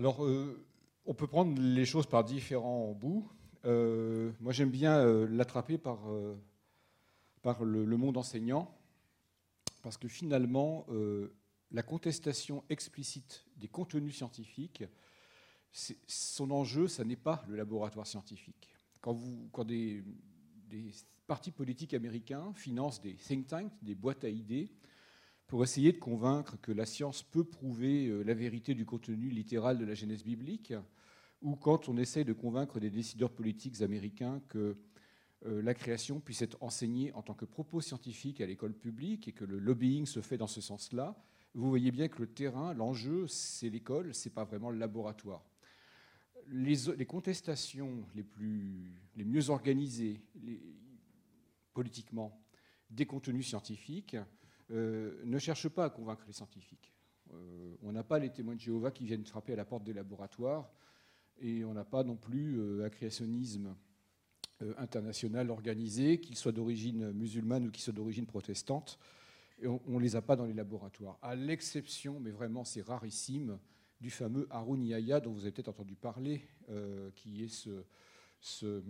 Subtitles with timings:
[0.00, 0.58] Alors, euh,
[1.04, 3.30] on peut prendre les choses par différents bouts.
[3.66, 5.98] Euh, moi, j'aime bien euh, l'attraper par,
[7.42, 8.74] par le, monde enseignant,
[9.82, 10.86] parce que finalement,
[11.70, 14.84] la contestation explicite des contenus scientifiques,
[16.06, 18.70] son enjeu, ça n'est pas le laboratoire scientifique.
[19.02, 20.02] Quand, vous, quand des,
[20.70, 20.92] des
[21.26, 24.72] partis politiques américains financent des think tanks, des boîtes à idées,
[25.50, 29.78] pour essayer de convaincre que la science peut prouver euh, la vérité du contenu littéral
[29.78, 30.72] de la Genèse biblique,
[31.42, 34.76] ou quand on essaie de convaincre des décideurs politiques américains que
[35.46, 39.32] euh, la création puisse être enseignée en tant que propos scientifique à l'école publique et
[39.32, 41.20] que le lobbying se fait dans ce sens-là,
[41.54, 45.44] vous voyez bien que le terrain, l'enjeu, c'est l'école, ce n'est pas vraiment le laboratoire.
[46.46, 50.20] Les, contestations les, plus, les mieux organisées
[51.74, 52.40] politiquement
[52.88, 54.16] des contenus scientifiques
[54.70, 56.92] ne cherche pas à convaincre les scientifiques.
[57.34, 59.92] Euh, on n'a pas les témoins de Jéhovah qui viennent frapper à la porte des
[59.92, 60.70] laboratoires
[61.38, 63.74] et on n'a pas non plus euh, un créationnisme
[64.76, 68.98] international organisé, qu'il soit d'origine musulmane ou qu'il soit d'origine protestante.
[69.64, 73.58] On ne les a pas dans les laboratoires, à l'exception, mais vraiment c'est rarissime,
[74.02, 76.42] du fameux Harun Yahya dont vous avez peut-être entendu parler,
[77.14, 77.48] qui est
[78.42, 78.82] ce,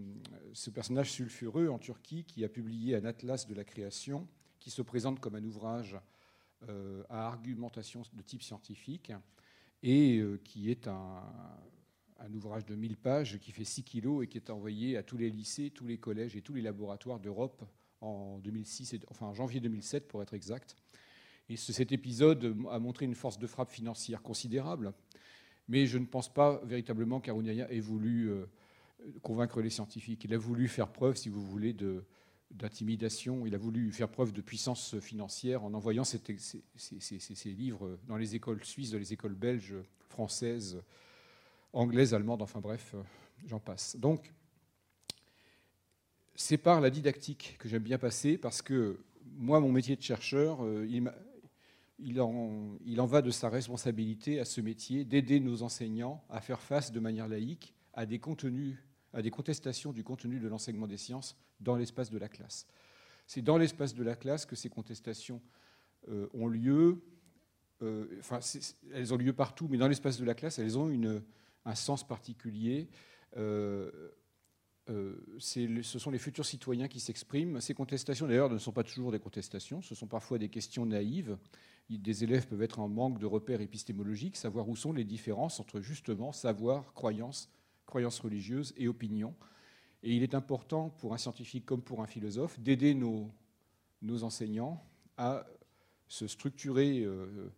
[0.71, 4.27] personnage sulfureux en Turquie qui a publié un atlas de la création
[4.61, 5.97] qui se présente comme un ouvrage
[6.69, 9.13] euh, à argumentation de type scientifique
[9.83, 11.23] et euh, qui est un,
[12.35, 15.31] ouvrage de 1000 pages qui fait 6 kilos et qui est envoyé à tous les
[15.31, 17.65] lycées, tous les collèges et tous les laboratoires d'Europe
[18.03, 20.77] en 2006, enfin en janvier 2007 pour être exact.
[21.49, 24.93] Et cet épisode a montré une force de frappe financière considérable,
[25.67, 28.45] mais je ne pense pas véritablement qu'Arunyaya ait voulu euh,
[29.23, 30.25] convaincre les scientifiques.
[30.25, 32.05] Il a voulu faire preuve, si vous voulez, de,
[32.51, 33.47] d'intimidation.
[33.47, 36.21] Il a voulu faire preuve de puissance financière en envoyant ces,
[37.47, 39.75] livres dans les écoles suisses, dans les écoles belges,
[40.09, 40.83] françaises,
[41.73, 42.95] anglaises, allemandes, enfin bref,
[43.47, 43.97] j'en passe.
[43.97, 44.33] Donc,
[46.35, 48.99] c'est par la didactique que j'aime bien passer parce que
[49.37, 50.87] moi, mon métier de chercheur, euh,
[51.99, 56.41] il, en, il en va de sa responsabilité à ce métier d'aider nos enseignants à
[56.41, 58.79] faire face de manière laïque à des contenus
[59.13, 62.67] à des contestations du contenu de l'enseignement des sciences dans l'espace de la classe.
[63.27, 65.41] C'est dans l'espace de la classe que ces contestations
[66.09, 67.03] euh, ont lieu.
[67.83, 68.41] Euh, enfin,
[68.93, 71.23] elles ont lieu partout, mais dans l'espace de la classe, elles ont une,
[71.65, 72.89] un sens particulier.
[73.37, 73.91] Euh,
[75.39, 77.61] ce sont les futurs citoyens qui s'expriment.
[77.61, 81.39] Ces contestations, d'ailleurs, ne sont pas toujours des contestations, ce sont parfois des questions naïves.
[81.89, 85.81] Des élèves peuvent être en manque de repères épistémologiques, savoir où sont les différences entre
[85.81, 87.49] justement savoir, croyance
[87.91, 89.35] croyances religieuses et opinions.
[90.03, 93.31] Et il est important pour un scientifique comme pour un philosophe d'aider nos,
[94.01, 94.83] nos, enseignants
[95.19, 95.47] à
[96.09, 97.53] se structurer euh,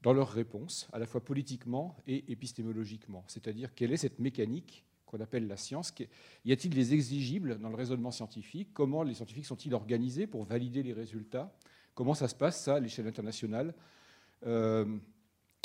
[0.00, 3.24] dans leurs réponses, à la fois politiquement et épistémologiquement.
[3.26, 5.92] C'est-à-dire quelle est cette mécanique qu'on appelle la science?
[6.46, 8.70] Y a-t-il des exigibles dans le raisonnement scientifique?
[8.72, 11.52] Comment les scientifiques sont-ils organisés pour valider les résultats?
[11.94, 13.74] Comment ça se passe, ça, à l'échelle internationale?
[14.46, 14.86] Euh,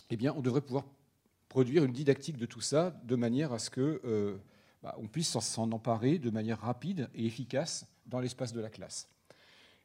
[0.10, 0.86] Eh bien, on devrait pouvoir
[1.50, 4.38] produire une didactique de tout ça de manière à ce que euh,
[4.84, 9.10] bah, on puisse s'en emparer de manière rapide et efficace dans l'espace de la classe.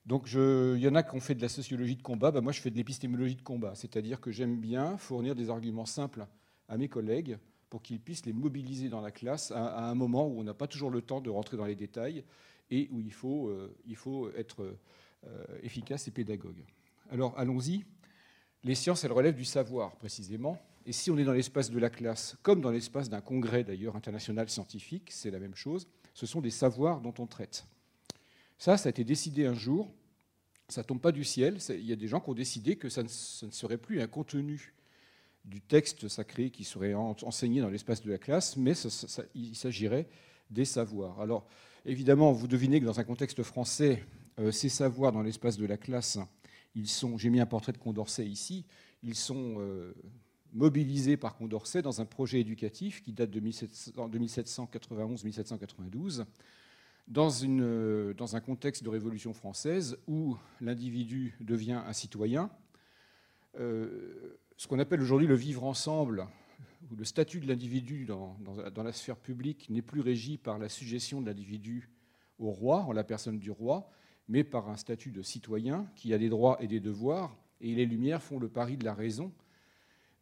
[0.04, 2.52] Donc il y en a qui ont fait de la sociologie de combat, bah, moi
[2.52, 6.26] je fais de l'épistémologie de combat, c'est-à-dire que j'aime bien fournir des arguments simples
[6.68, 7.38] à mes collègues
[7.70, 10.66] pour qu'ils puissent les mobiliser dans la classe à, un moment où on n'a pas
[10.66, 12.24] toujours le temps de rentrer dans les détails
[12.70, 14.76] et où il faut, euh, il faut être
[15.26, 16.64] euh, efficace et pédagogue.
[17.10, 17.84] Alors allons-y.
[18.64, 20.60] Les sciences, elles relèvent du savoir précisément.
[20.86, 23.96] Et si on est dans l'espace de la classe, comme dans l'espace d'un congrès d'ailleurs
[23.96, 27.66] international scientifique, c'est la même chose, ce sont des savoirs dont on traite.
[28.58, 29.92] Ça, ça a été décidé un jour,
[30.68, 32.88] ça ne tombe pas du ciel, il y a des gens qui ont décidé que
[32.88, 34.74] ça ne, serait plus un contenu
[35.44, 38.74] du texte sacré qui serait enseigné dans l'espace de la classe, mais
[39.34, 40.08] il s'agirait
[40.50, 41.20] des savoirs.
[41.20, 41.46] Alors,
[41.84, 44.04] évidemment, vous devinez que dans un contexte français,
[44.38, 46.18] euh, ces savoirs dans l'espace de la classe,
[46.74, 48.64] ils sont, j'ai mis un portrait de Condorcet ici,
[49.02, 49.94] ils sont euh,
[50.52, 56.24] mobilisé par Condorcet dans un projet éducatif qui date de 1791-1792,
[57.08, 62.48] dans, un contexte de Révolution française où l'individu devient un citoyen.
[63.58, 66.28] Euh, ce qu'on appelle aujourd'hui le vivre ensemble,
[66.90, 68.36] où le statut de l'individu dans,
[68.76, 71.90] la sphère publique n'est plus régi par la suggestion de l'individu
[72.38, 73.90] au roi, en la personne du roi,
[74.28, 77.36] mais par un statut de citoyen qui a des droits et des devoirs.
[77.60, 79.32] Et les Lumières font le pari de la raison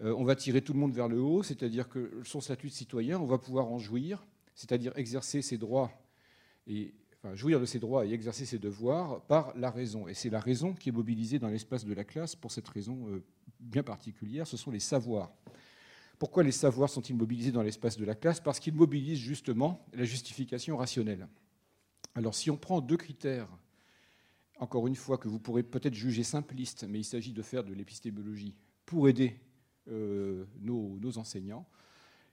[0.02, 3.18] on va tirer tout le monde vers le haut, c'est-à-dire que son statut de citoyen,
[3.18, 5.92] on va pouvoir en jouir, c'est-à-dire exercer ses droits
[6.66, 6.94] et
[7.34, 10.08] jouir de ses droits et exercer ses devoirs par la raison.
[10.08, 13.08] Et c'est la raison qui est mobilisée dans l'espace de la classe pour cette raison
[13.08, 13.22] euh,
[13.58, 15.32] bien particulière, ce sont les savoirs.
[16.18, 18.40] Pourquoi les savoirs sont-ils mobilisés dans l'espace de la classe?
[18.40, 21.28] Parce qu'ils mobilisent justement la justification rationnelle.
[22.14, 23.48] Alors si on prend deux critères,
[24.58, 27.72] encore une fois, que vous pourrez peut-être juger simplistes, mais il s'agit de faire de
[27.72, 28.54] l'épistémologie
[28.84, 29.40] pour aider
[29.90, 31.66] euh, nos, nos, enseignants,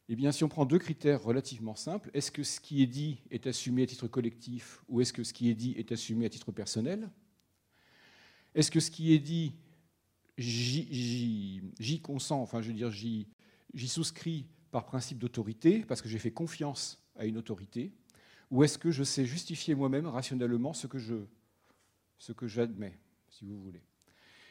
[0.09, 3.19] eh bien, si on prend deux critères relativement simples, est-ce que ce qui est dit
[3.30, 6.30] est assumé à titre collectif ou est-ce que ce qui est dit est assumé à
[6.30, 7.09] titre personnel?
[8.56, 9.54] Est-ce que ce qui est dit,
[10.38, 13.27] j'y consens, enfin je veux dire, j'y
[13.88, 17.92] souscris par principe d'autorité, parce que j'ai fait confiance à une autorité,
[18.50, 21.00] ou est-ce que je sais justifier moi-même rationnellement ce que
[22.18, 22.98] ce que j'admets,
[23.30, 23.83] si vous voulez?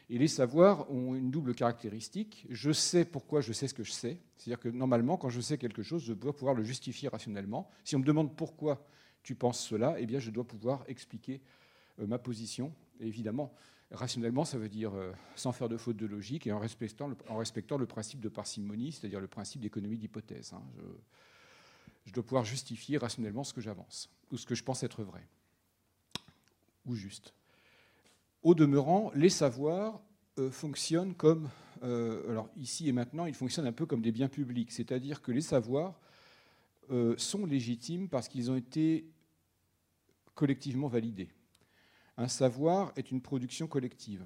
[0.09, 2.47] Et les savoirs ont une double caractéristique.
[2.49, 4.21] Je sais pourquoi je sais ce que je sais.
[4.37, 7.69] C'est-à-dire que normalement, quand je sais quelque chose, je dois pouvoir le justifier rationnellement.
[7.85, 8.87] Si on me demande pourquoi
[9.23, 11.41] tu penses cela, eh bien, je dois pouvoir expliquer
[11.99, 12.73] euh, ma position.
[13.01, 13.53] Évidemment,
[13.91, 17.17] rationnellement, ça veut dire euh, sans faire de faute de logique et en respectant le,
[17.29, 20.53] en respectant le principe de parcimonie, c'est-à-dire le principe d'économie d'hypothèse.
[20.53, 20.63] Hein.
[22.05, 25.27] Je dois pouvoir justifier rationnellement ce que j'avance ou ce que je pense être vrai
[26.87, 27.35] ou juste.
[28.47, 30.01] Au demeurant, les savoirs
[30.39, 31.51] euh, fonctionnent comme,
[31.83, 35.33] euh, alors ici et maintenant, ils fonctionnent un peu comme des biens publics, c'est-à-dire que
[35.33, 35.99] les savoirs
[36.93, 39.11] euh, sont légitimes parce qu'ils ont été
[40.37, 41.29] collectivement validés.
[42.17, 44.25] Un savoir est une production collective.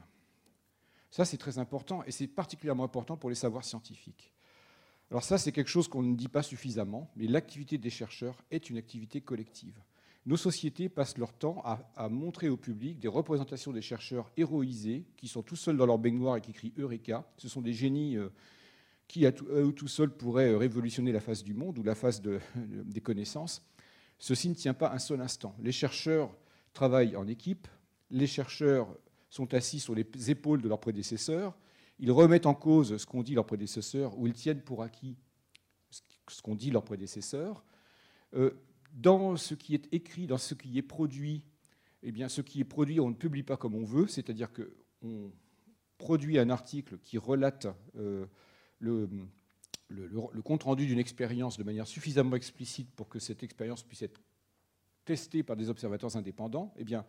[1.11, 4.35] Ça, c'est très important et c'est particulièrement important pour les savoirs scientifiques.
[5.11, 8.69] Alors ça, c'est quelque chose qu'on ne dit pas suffisamment, mais l'activité des chercheurs est
[8.69, 9.81] une activité collective
[10.27, 15.29] nos sociétés passent leur temps à, montrer au public des représentations des chercheurs héroïsés qui
[15.29, 17.25] sont tout seuls dans leur baignoire et qui crient Eureka.
[17.39, 18.29] Ce sont des génies euh,
[19.09, 23.01] qui, à eux tout seuls, pourraient révolutionner la face du monde ou la face des
[23.01, 23.65] connaissances.
[24.19, 25.55] Ceci ne tient pas un seul instant.
[25.61, 26.37] Les chercheurs
[26.75, 27.67] travaillent en équipe,
[28.11, 28.95] les chercheurs
[29.31, 31.57] sont assis sur les épaules de leurs prédécesseurs,
[31.99, 35.17] ils remettent en cause ce qu'ont dit leurs prédécesseurs ou ils tiennent pour acquis
[35.91, 37.65] ce qu'ont dit leurs prédécesseurs.
[38.35, 38.53] Euh,
[38.93, 41.45] dans ce qui est écrit, dans ce qui est produit,
[42.03, 45.33] eh bien, ce qui est produit, on ne publie pas comme on veut, c'est-à-dire qu'on
[45.99, 47.67] produit un article qui relate
[47.97, 48.27] euh,
[48.79, 49.09] le,
[50.43, 54.21] compte-rendu d'une expérience de manière suffisamment explicite pour que cette expérience puisse être
[55.05, 56.73] testée par des observateurs indépendants.
[56.77, 57.05] Eh bien,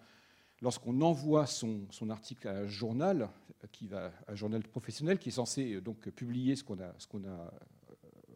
[0.62, 3.30] lorsqu'on envoie son, article à un journal,
[3.72, 7.52] qui va, un journal professionnel qui est censé euh, donc publier ce qu'on a, euh,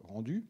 [0.03, 0.45] rendu,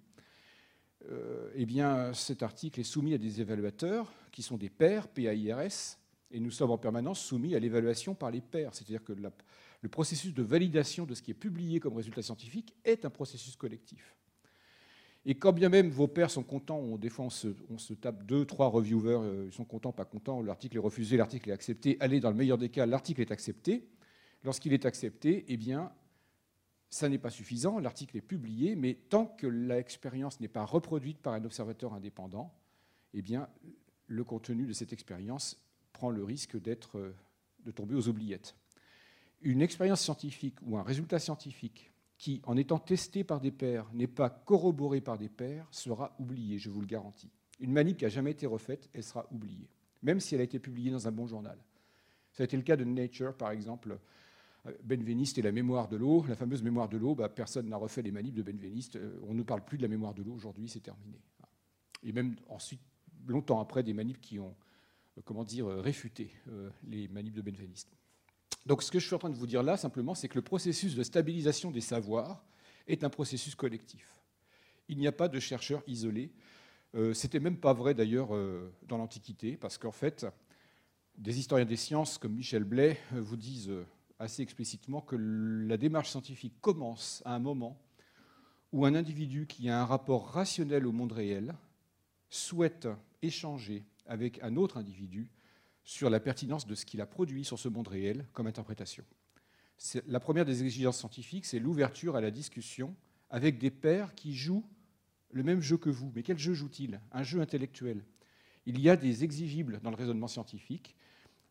[1.55, 5.97] eh bien, cet article est soumis à des évaluateurs qui sont des pairs, PAIRS,
[6.31, 8.73] et nous sommes en permanence soumis à l'évaluation par les pairs.
[8.73, 13.05] C'est-à-dire que le processus de validation de ce qui est publié comme résultat scientifique est
[13.05, 14.15] un processus collectif.
[15.25, 18.45] Et quand bien même vos pairs sont contents, on, des fois on se, tape deux,
[18.45, 22.19] trois reviewers, euh, ils sont contents, pas contents, l'article est refusé, l'article est accepté, allez,
[22.19, 23.87] dans le meilleur des cas, l'article est accepté.
[24.43, 25.91] Lorsqu'il est accepté, eh bien,
[26.95, 31.33] ça n'est pas suffisant, l'article est publié, mais tant que l'expérience n'est pas reproduite par
[31.33, 32.53] un observateur indépendant,
[33.13, 33.49] eh bien,
[34.07, 35.61] le contenu de cette expérience
[35.91, 37.13] prend le risque d'être,
[37.65, 38.55] de tomber aux oubliettes.
[39.41, 44.07] Une expérience scientifique ou un résultat scientifique qui, en étant testé par des pairs, n'est
[44.07, 47.29] pas corroboré par des pairs, sera oublié, je vous le garantis.
[47.59, 49.67] Une manip qui n'a jamais été refaite, elle sera oubliée,
[50.01, 51.57] même si elle a été publiée dans un bon journal.
[52.31, 53.99] Ça a été le cas de Nature, par exemple,
[54.83, 58.01] Benveniste et la mémoire de l'eau, la fameuse mémoire de l'eau, bah, personne n'a refait
[58.01, 58.95] les manips de Benveniste.
[58.95, 61.21] Euh, on ne parle plus de la mémoire de l'eau aujourd'hui, c'est terminé.
[62.03, 62.81] Et même ensuite,
[63.27, 64.55] longtemps après, des manips qui ont,
[65.17, 66.31] euh, comment dire, euh, réfuté
[66.87, 67.89] les manips de Benveniste.
[68.65, 70.41] Donc ce que je suis en train de vous dire là, simplement, c'est que le
[70.41, 72.43] processus de stabilisation des savoirs
[72.87, 74.19] est un processus collectif.
[74.87, 76.31] Il n'y a pas de chercheurs isolés.
[77.13, 78.29] C'était même pas vrai d'ailleurs
[78.87, 80.25] dans l'Antiquité, parce qu'en fait,
[81.17, 83.71] des historiens des sciences comme Michel Blais vous disent
[84.19, 87.79] assez explicitement que la démarche scientifique commence à un moment
[88.71, 91.55] où un individu qui a un rapport rationnel au monde réel
[92.29, 92.87] souhaite
[93.21, 95.29] échanger avec un autre individu
[95.83, 99.03] sur la pertinence de ce qu'il a produit sur ce monde réel comme interprétation.
[100.07, 102.95] La première des exigences scientifiques, c'est l'ouverture à la discussion
[103.29, 104.65] avec des pairs qui jouent
[105.31, 106.11] le même jeu que vous.
[106.15, 108.03] Mais quel jeu jouent-ils Un jeu intellectuel.
[108.65, 110.95] Il y a des exigibles dans le raisonnement scientifique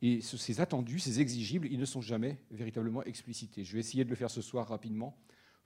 [0.07, 3.65] et ces attendus, ces exigibles, ils ne sont jamais véritablement explicités.
[3.65, 5.17] Je vais essayer de le faire ce soir rapidement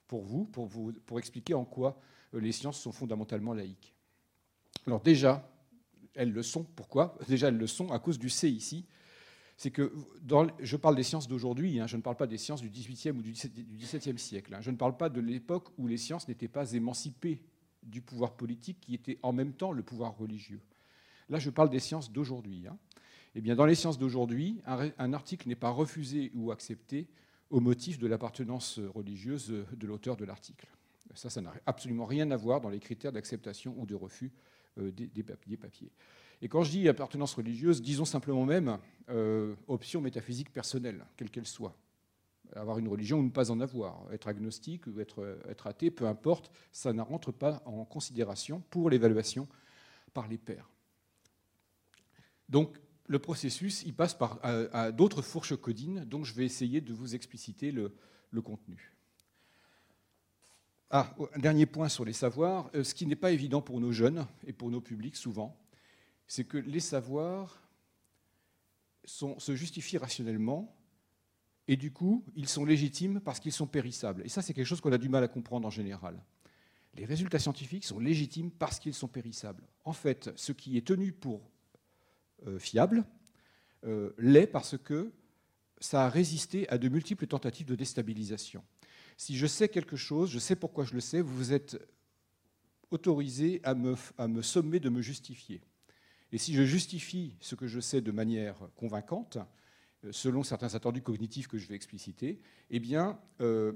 [0.07, 2.01] pour vous, pour, vous, pour expliquer en quoi
[2.35, 3.97] euh, les sciences sont fondamentalement laïques.
[4.87, 5.51] Alors déjà,
[6.15, 6.63] elles le sont.
[6.63, 7.19] Pourquoi?
[7.29, 8.87] Déjà, elles le sont à cause du C ici.
[9.57, 9.93] C'est que
[10.61, 13.23] je parle des sciences d'aujourd'hui, hein, je ne parle pas des sciences du XVIIIe ou
[13.23, 14.55] du XVIIe siècle.
[14.55, 14.61] Hein.
[14.61, 17.43] je ne parle pas de l'époque où les sciences n'étaient pas émancipées
[17.83, 20.61] du pouvoir politique qui était en même temps le pouvoir religieux.
[21.29, 22.69] Là, je parle des sciences d'aujourd'hui.
[22.69, 22.79] Hein.
[23.39, 27.07] Eh bien, dans les sciences d'aujourd'hui, un, article n'est pas refusé ou accepté
[27.51, 30.67] au motif de l'appartenance religieuse de l'auteur de l'article.
[31.15, 34.33] Ça, ça n'a absolument rien à voir dans les critères d'acceptation ou de refus
[34.77, 35.93] des, papiers.
[36.43, 38.77] Et quand je dis appartenance religieuse, disons simplement même
[39.69, 41.77] option métaphysique personnelle, quelle qu'elle soit
[42.57, 46.09] avoir une religion ou ne pas en avoir, être agnostique ou être, être athée, peu
[46.09, 49.47] importe, ça ne rentre pas en considération pour l'évaluation
[50.13, 50.69] par les pairs.
[52.49, 56.93] Donc le processus, il passe par à, d'autres fourches codines, donc je vais essayer de
[56.93, 57.93] vous expliciter le,
[58.43, 58.93] contenu.
[60.91, 62.71] Ah, un dernier point sur les savoirs.
[62.75, 65.59] Euh, ce qui n'est pas évident pour nos jeunes et pour nos publics souvent,
[66.27, 67.63] c'est que les savoirs
[69.05, 70.75] se justifient rationnellement
[71.67, 74.23] et du coup, ils sont légitimes parce qu'ils sont périssables.
[74.25, 76.23] Et ça, c'est quelque chose qu'on a du mal à comprendre en général.
[76.95, 79.63] Les résultats scientifiques sont légitimes parce qu'ils sont périssables.
[79.85, 81.58] En fait, ce qui est tenu pour euh,
[82.59, 83.05] fiable
[83.85, 85.13] euh, l'est parce que
[85.81, 88.65] ça a résisté à de multiples tentatives de déstabilisation.
[89.17, 91.79] Si je sais quelque chose, je sais pourquoi je le sais, vous êtes
[92.91, 95.61] autorisé à me, à me sommer de me justifier.
[96.33, 99.39] Et si je justifie ce que je sais de manière convaincante,
[100.05, 102.41] euh, selon certains attendus cognitifs que je vais expliciter,
[102.71, 103.73] eh bien, euh,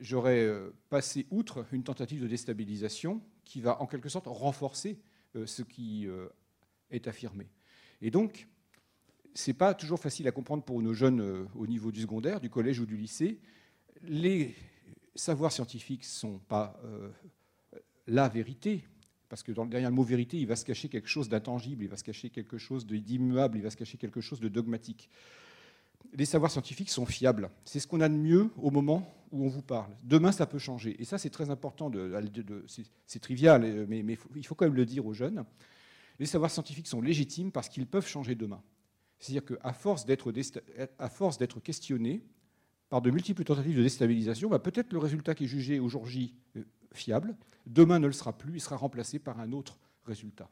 [0.00, 4.98] j'aurais euh, passé outre une tentative de déstabilisation qui va en quelque sorte renforcer
[5.44, 6.08] ce qui
[6.90, 7.46] est affirmé.
[8.02, 8.48] Et donc,
[9.34, 12.50] ce n'est pas toujours facile à comprendre pour nos jeunes au niveau du secondaire, du
[12.50, 13.38] collège ou du lycée.
[14.02, 14.54] Les
[15.14, 16.80] savoirs scientifiques ne sont pas
[18.06, 18.84] la vérité,
[19.28, 21.96] parce que derrière le mot vérité, il va se cacher quelque chose d'intangible, il va
[21.96, 25.10] se cacher quelque chose d'immuable, il va se cacher quelque chose de dogmatique
[26.14, 27.50] les savoirs scientifiques sont fiables.
[27.64, 29.90] C'est ce qu'on a de mieux au moment où on vous parle.
[30.02, 30.96] Demain, ça peut changer.
[31.00, 31.90] Et ça, c'est très important.
[33.06, 35.44] c'est trivial, mais, il faut quand même le dire aux jeunes.
[36.18, 38.62] Les savoirs scientifiques sont légitimes parce qu'ils peuvent changer demain.
[39.18, 42.22] C'est-à-dire qu'à force d'être questionnés
[42.88, 46.64] par de multiples tentatives de déstabilisation, bah, peut-être le résultat qui est jugé aujourd'hui euh,
[46.92, 50.48] fiable, demain ne le sera plus, il sera remplacé par un autre résultat.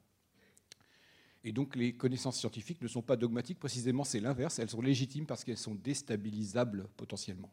[1.45, 5.27] Et donc les connaissances scientifiques ne sont pas dogmatiques, précisément c'est l'inverse, elles sont légitimes
[5.27, 7.53] parce qu'elles sont déstabilisables potentiellement.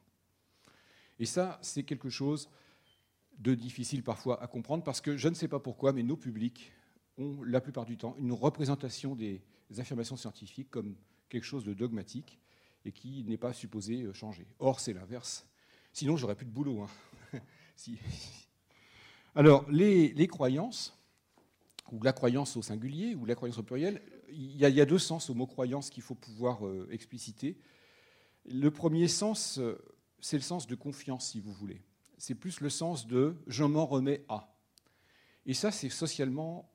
[1.20, 2.50] Et ça, c'est quelque chose
[3.38, 6.72] de difficile parfois à comprendre parce que je ne sais pas pourquoi, mais nos publics
[7.18, 9.42] ont la plupart du temps une représentation des
[9.78, 10.96] affirmations scientifiques comme
[11.30, 12.40] quelque chose de dogmatique
[12.86, 14.48] et qui n'est pas supposé euh, changer.
[14.60, 15.46] Or, c'est l'inverse.
[15.94, 16.82] Sinon, j'aurais plus de boulot.
[17.34, 17.40] Hein.
[19.36, 20.98] Alors, les croyances,
[21.92, 25.30] ou la croyance au singulier, ou la croyance au pluriel, il y a, deux sens
[25.30, 27.58] au mot croyance qu'il faut pouvoir euh, expliciter.
[28.46, 29.78] Le premier sens, euh,
[30.22, 31.82] c'est le sens de confiance, si vous voulez.
[32.18, 34.56] C'est plus le sens de je m'en remets à.
[35.46, 36.71] Et ça, c'est socialement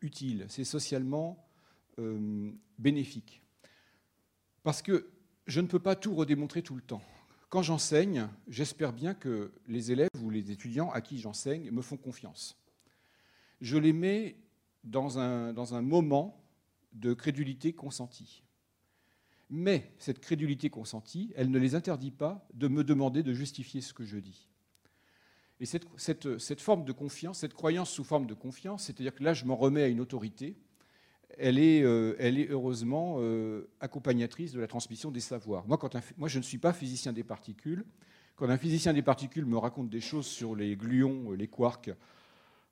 [0.00, 1.46] utile, c'est socialement
[1.98, 3.42] euh, bénéfique.
[4.62, 5.10] Parce que
[5.46, 7.02] je ne peux pas tout redémontrer tout le temps.
[7.48, 11.96] Quand j'enseigne, j'espère bien que les élèves ou les étudiants à qui j'enseigne me font
[11.96, 12.56] confiance.
[13.60, 14.36] Je les mets
[14.82, 16.44] dans un, dans un moment
[16.92, 18.42] de crédulité consentie.
[19.48, 23.94] Mais cette crédulité consentie, elle ne les interdit pas de me demander de justifier ce
[23.94, 24.48] que je dis.
[25.58, 29.46] Et cette, forme de confiance, cette croyance sous forme de confiance, c'est-à-dire que là, je
[29.46, 30.54] m'en remets à une autorité,
[31.38, 32.14] elle est, euh,
[32.50, 35.66] heureusement euh, accompagnatrice de la transmission des savoirs.
[35.66, 37.84] Moi, quand moi, je ne suis pas physicien des particules.
[38.36, 41.90] Quand un physicien des particules me raconte des choses sur les gluons, les quarks,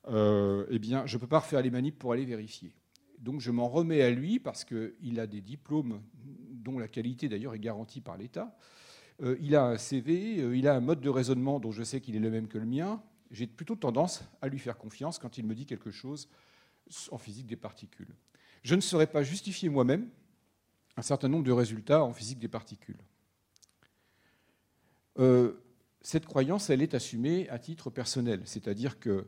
[0.08, 2.74] euh, eh bien, je ne peux pas refaire les manips pour aller vérifier.
[3.18, 6.02] Donc je m'en remets à lui parce qu'il a des diplômes
[6.50, 8.54] dont la qualité d'ailleurs est garantie par l'État.
[9.22, 12.00] Euh, il a un CV, euh, il a un mode de raisonnement dont je sais
[12.00, 13.02] qu'il est le même que le mien.
[13.30, 16.28] J'ai plutôt tendance à lui faire confiance quand il me dit quelque chose
[17.10, 18.14] en physique des particules.
[18.62, 20.08] Je ne saurais pas justifier moi-même
[20.96, 22.98] un certain nombre de résultats en physique des particules.
[26.02, 29.26] cette croyance, elle est assumée à titre personnel, c'est-à-dire que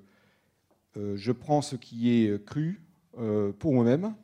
[0.97, 2.83] euh, je prends ce qui est cru
[3.19, 4.14] euh, pour moi-même.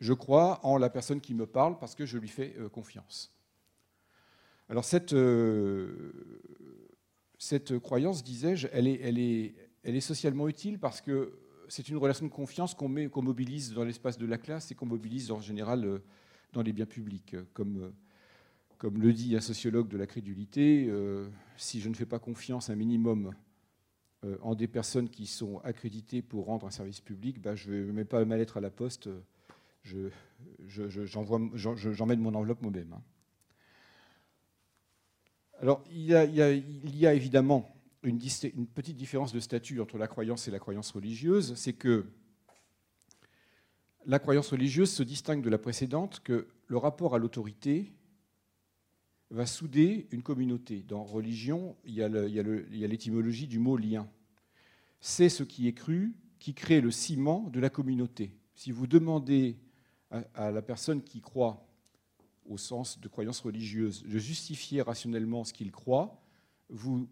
[0.00, 3.35] Je crois en la personne qui me parle parce que je lui fais euh, confiance.
[4.68, 5.14] Alors cette,
[7.38, 13.22] cette croyance, disais-je, elle est, socialement utile parce que c'est une relation de confiance qu'on
[13.22, 16.00] mobilise dans l'espace de la classe et qu'on mobilise en général
[16.52, 17.36] dans les biens publics.
[17.52, 17.92] Comme,
[18.78, 20.90] comme le dit un sociologue de la crédulité,
[21.56, 23.32] si je ne fais pas confiance un minimum
[24.24, 27.92] euh, en des personnes qui sont accréditées pour rendre un service public, bah, je ne
[27.92, 29.10] mets pas ma lettre à la poste,
[29.84, 30.10] j'emmène
[30.66, 32.94] je, mon enveloppe moi-même.
[32.94, 33.02] Hein.
[35.60, 40.58] Alors, il y, a, évidemment une, petite différence de statut entre la croyance et la
[40.58, 42.04] croyance religieuse, c'est que
[44.04, 47.92] la croyance religieuse se distingue de la précédente que le rapport à l'autorité
[49.30, 50.82] va souder une communauté.
[50.82, 52.08] Dans religion, il y a
[52.86, 54.08] l'étymologie du mot lien.
[55.00, 58.36] C'est ce qui est cru qui crée le ciment de la communauté.
[58.54, 59.58] Si vous demandez
[60.10, 61.65] à, la personne qui croit,
[62.48, 66.20] au sens de croyance religieuse, de justifier rationnellement ce qu'il croit,
[66.68, 67.08] vous,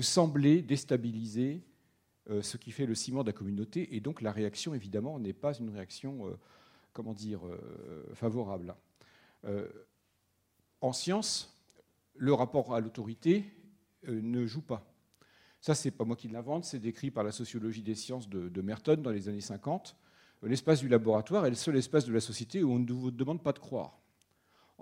[0.00, 1.62] semblez déstabiliser
[2.30, 5.32] euh, ce qui fait le ciment de la communauté, et donc la réaction, évidemment, n'est
[5.32, 6.38] pas une réaction, euh,
[6.92, 8.74] comment dire, euh, favorable.
[10.80, 11.52] en science,
[12.16, 13.44] le rapport à l'autorité
[14.06, 14.84] ne joue pas.
[15.60, 18.96] Ça, c'est pas moi qui l'invente, c'est décrit par la sociologie des sciences de Merton
[18.96, 19.96] dans les années 50.
[20.42, 23.42] L'espace du laboratoire est le seul espace de la société où on ne vous demande
[23.42, 24.01] pas de croire.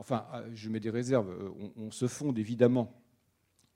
[0.01, 1.29] Enfin, je mets des réserves.
[1.59, 3.01] On, on se fonde évidemment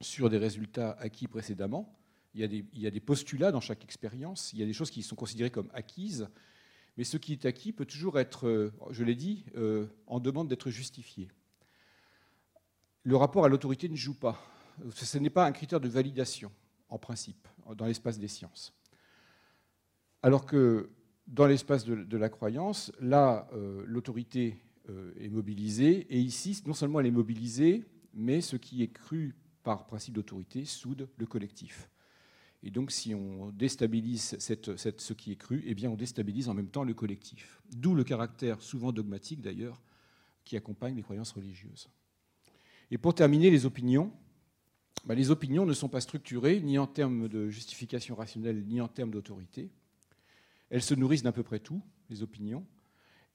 [0.00, 1.94] sur des résultats acquis précédemment,
[2.34, 2.40] il
[2.74, 5.50] y, a des, postulats dans chaque expérience, il y a des choses qui sont considérées
[5.50, 6.28] comme acquises,
[6.96, 10.48] mais ce qui est acquis peut toujours être, euh, je l'ai dit, euh, en demande
[10.48, 11.28] d'être justifié.
[13.04, 14.40] Le rapport à l'autorité ne joue pas.
[14.94, 16.50] Ce n'est pas un critère de validation,
[16.88, 18.74] en principe, dans l'espace des sciences.
[20.22, 20.90] Alors que
[21.28, 24.58] dans l'espace de, la croyance, là, euh, l'autorité
[25.18, 29.86] est mobilisée, et ici, non seulement elle est mobilisée, mais ce qui est cru par
[29.86, 31.88] principe d'autorité soude le collectif.
[32.62, 36.68] Et donc, si on déstabilise ce qui est cru, eh bien, on déstabilise en même
[36.68, 37.62] temps le collectif.
[37.76, 39.82] D'où le caractère souvent dogmatique, d'ailleurs,
[40.44, 41.88] qui accompagne les croyances religieuses.
[42.90, 44.12] Et pour terminer, les opinions.
[45.04, 48.88] Bah, les opinions ne sont pas structurées ni en termes de justification rationnelle, ni en
[48.88, 49.70] termes d'autorité.
[50.70, 52.64] Elles se nourrissent d'à peu près tout, les opinions,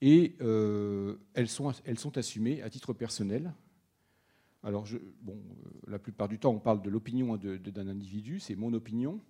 [0.02, 1.72] et euh, elles, sont,
[2.16, 3.52] assumées à titre personnel,
[4.62, 4.86] alors,
[5.22, 9.20] bon, euh, la plupart du temps, on parle de l'opinion d'un individu, c'est mon opinion.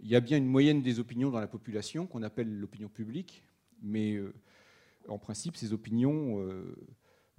[0.00, 3.44] Il y a bien une moyenne des opinions dans la population qu'on appelle l'opinion publique,
[3.80, 4.32] mais euh,
[5.08, 6.44] en principe, ces opinions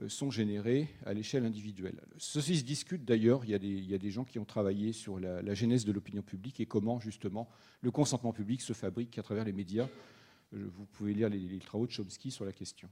[0.08, 2.02] sont générées à l'échelle individuelle.
[2.18, 3.52] Ceci se discute d'ailleurs, il,
[3.90, 7.00] y a des gens qui ont travaillé sur la, genèse de l'opinion publique et comment
[7.00, 7.48] justement
[7.82, 9.88] le consentement public se fabrique à travers les médias.
[10.54, 12.88] Vous pouvez lire les, travaux de Chomsky sur la question.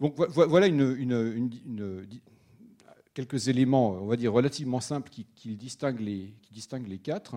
[0.00, 0.68] Donc voilà
[3.14, 7.36] quelques éléments, on va dire, relativement simples qui, distinguent, les, qui distinguent les quatre.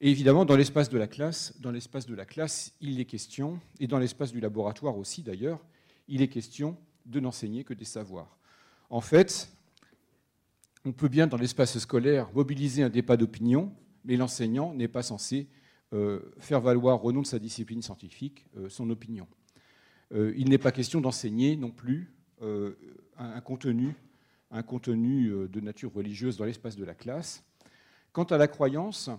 [0.00, 3.60] Et évidemment, dans l'espace de la classe, dans l'espace de la classe, il est question,
[3.80, 5.60] et dans l'espace du laboratoire aussi d'ailleurs,
[6.08, 8.38] il est question de n'enseigner que des savoirs.
[8.88, 9.50] En fait,
[10.84, 13.72] on peut bien dans l'espace scolaire mobiliser un débat d'opinion,
[14.04, 15.48] mais l'enseignant n'est pas censé
[16.38, 19.26] faire valoir au nom de sa discipline scientifique euh, son opinion.
[20.12, 22.14] Euh, il n'est pas question d'enseigner non plus
[23.18, 23.94] un contenu
[24.50, 27.44] un contenu euh, de nature religieuse dans l'espace de la classe.
[28.12, 29.10] Quant à la croyance,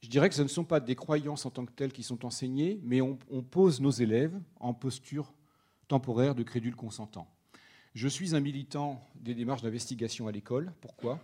[0.00, 2.24] je dirais que ce ne sont pas des croyances en tant que telles qui sont
[2.26, 5.32] enseignées, mais on, pose nos élèves en posture
[5.88, 7.26] temporaire de crédule consentant.
[7.94, 10.72] Je suis un militant des démarches d'investigation à l'école.
[10.80, 11.20] Pourquoi?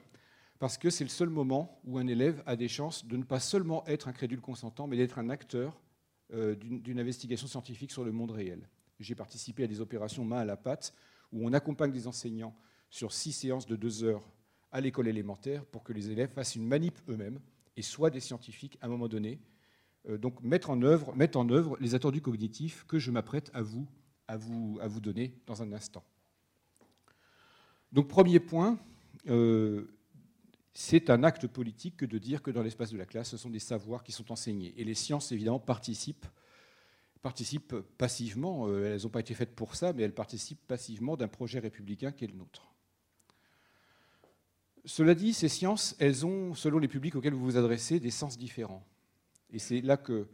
[0.60, 3.40] Parce que c'est le seul moment où un élève a des chances de ne pas
[3.40, 5.80] seulement être un crédule consentant, mais d'être un acteur
[6.34, 8.68] euh, d'une investigation scientifique sur le monde réel.
[9.00, 10.92] J'ai participé à des opérations main à la pâte
[11.32, 12.54] où on accompagne des enseignants
[12.90, 14.28] sur six séances de deux heures
[14.70, 17.40] à l'école élémentaire pour que les élèves fassent une manip eux-mêmes
[17.78, 19.40] et soient des scientifiques à un moment donné.
[20.10, 23.86] Euh, donc mettre en, œuvre, les attendus cognitifs que je m'apprête à vous
[25.00, 26.04] donner dans un instant.
[27.92, 28.78] Donc premier point,
[29.28, 29.96] euh,
[30.82, 33.50] c'est un acte politique que de dire que dans l'espace de la classe, ce sont
[33.50, 34.72] des savoirs qui sont enseignés.
[34.78, 36.24] Et les sciences, évidemment, participent,
[37.20, 41.28] participent passivement, euh, elles n'ont pas été faites pour ça, mais elles participent passivement d'un
[41.28, 42.72] projet républicain qui est le nôtre.
[44.86, 48.38] Cela dit, ces sciences, elles ont, selon les publics auxquels vous vous adressez, des sens
[48.38, 48.86] différents.
[49.50, 50.28] Et c'est là que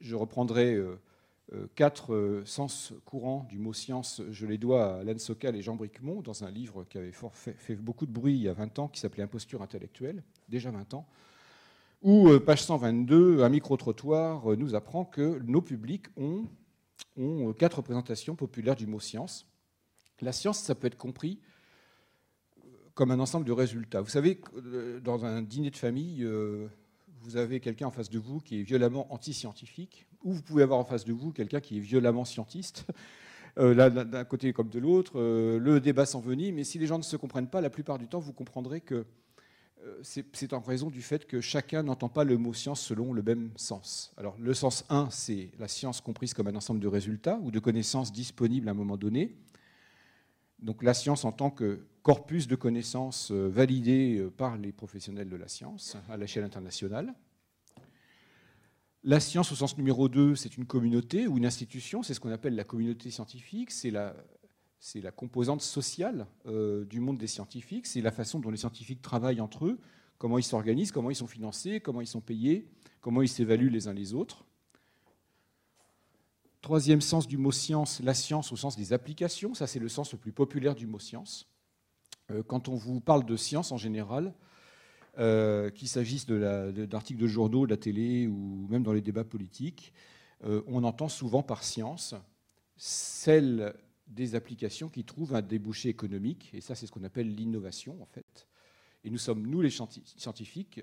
[0.00, 1.00] je reprendrai euh,
[1.74, 4.22] quatre euh, sens courants du mot science.
[4.30, 7.76] Je les dois à Alain Sokal et Jean Bricmont dans un livre qui avait fait,
[7.76, 11.06] beaucoup de bruit il y a 20 ans, qui s'appelait Imposture intellectuelle, déjà 20 ans,
[12.02, 16.46] où, page 122, un micro-trottoir nous apprend que nos publics ont,
[17.18, 19.46] ont quatre représentations populaires du mot science.
[20.20, 21.40] La science, ça peut être compris
[23.00, 24.02] comme un ensemble de résultats.
[24.02, 26.68] Vous savez, euh, dans un dîner de famille, euh,
[27.22, 30.78] vous avez quelqu'un en face de vous qui est violemment anti-scientifique, ou vous pouvez avoir
[30.78, 32.86] en face de vous quelqu'un qui est violemment scientiste,
[33.58, 35.20] euh, d'un côté comme de l'autre.
[35.20, 38.20] le débat s'envenime, mais si les gens ne se comprennent pas, la plupart du temps,
[38.20, 39.04] vous comprendrez que
[40.02, 43.50] c'est en raison du fait que chacun n'entend pas le mot science selon le même
[43.56, 44.12] sens.
[44.18, 47.58] Alors le sens 1, c'est la science comprise comme un ensemble de résultats ou de
[47.58, 49.34] connaissances disponibles à un moment donné.
[50.60, 55.28] Donc la science en tant que corpus de connaissances euh, validé euh, par les professionnels
[55.28, 57.14] de la science à l'échelle internationale.
[59.02, 62.30] La science au sens numéro 2, c'est une communauté ou une institution, c'est ce qu'on
[62.30, 64.12] appelle la communauté scientifique, c'est la
[65.10, 69.64] composante sociale euh, du monde des scientifiques, c'est la façon dont les scientifiques travaillent entre
[69.64, 69.78] eux,
[70.18, 72.68] comment ils s'organisent, comment ils sont financés, comment ils sont payés,
[73.00, 74.44] comment ils s'évaluent les uns les autres.
[76.60, 80.12] Troisième sens du mot science, la science au sens des applications, ça c'est le sens
[80.12, 81.48] le plus populaire du mot science.
[82.30, 84.34] Euh, quand on vous parle de science en général,
[85.18, 89.92] euh, qu'il s'agisse d'articles de, journaux, de la télé ou même dans les débats politiques,
[90.44, 92.14] euh, on entend souvent par science
[92.76, 93.74] celle
[94.06, 98.06] des applications qui trouvent un débouché économique, et ça c'est ce qu'on appelle l'innovation en
[98.06, 98.48] fait.
[99.04, 100.80] Et nous sommes, nous les scientifiques,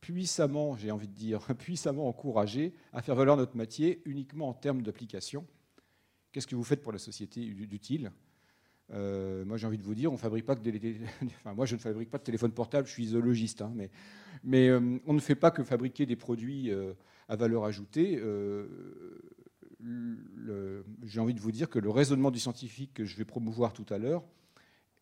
[0.00, 4.82] puissamment, j'ai envie de dire, puissamment encouragés à faire valoir notre métier uniquement en termes
[4.82, 5.46] d'application.
[6.32, 8.12] Qu'est-ce que vous faites pour la société d'utile
[8.92, 11.74] euh, moi, j'ai envie de vous dire, on fabrique pas que des, enfin, moi, je
[11.74, 13.90] ne fabrique pas de téléphone portable, je suis zoologiste, hein, mais,
[14.42, 16.92] mais euh, on ne fait pas que fabriquer des produits euh,
[17.28, 18.20] à valeur ajoutée.
[21.02, 23.86] j'ai envie de vous dire que le raisonnement du scientifique que je vais promouvoir tout
[23.88, 24.22] à l'heure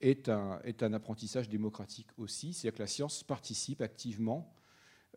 [0.01, 4.53] est un, est un apprentissage démocratique aussi, c'est-à-dire que la science participe activement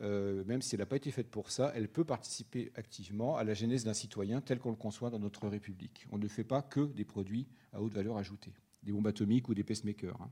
[0.01, 3.43] euh, même si elle n'a pas été faite pour ça, elle peut participer activement à
[3.43, 6.05] la genèse d'un citoyen tel qu'on le conçoit dans notre République.
[6.11, 8.53] On ne fait pas que des produits à haute valeur ajoutée,
[8.83, 10.21] des bombes atomiques ou des pacemakers.
[10.21, 10.29] Hein.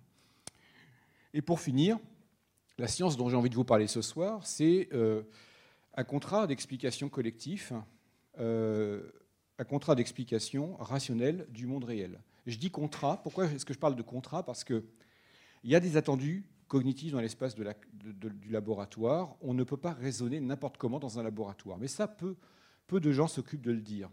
[1.34, 1.98] Et pour finir,
[2.78, 5.24] la science dont j'ai envie de vous parler ce soir, c'est euh,
[5.96, 7.72] un contrat d'explication collectif,
[8.40, 9.10] euh,
[9.60, 12.20] un contrat d'explication rationnelle du monde réel.
[12.46, 14.44] Je dis contrat, pourquoi est-ce que je parle de contrat?
[14.44, 14.84] Parce qu'il
[15.64, 17.64] y a des attendus cognitive dans l'espace du
[18.50, 19.36] laboratoire.
[19.42, 21.78] On ne peut pas raisonner n'importe comment dans un laboratoire.
[21.78, 22.36] Mais ça, peu,
[22.88, 24.10] peu de gens s'occupent de le dire.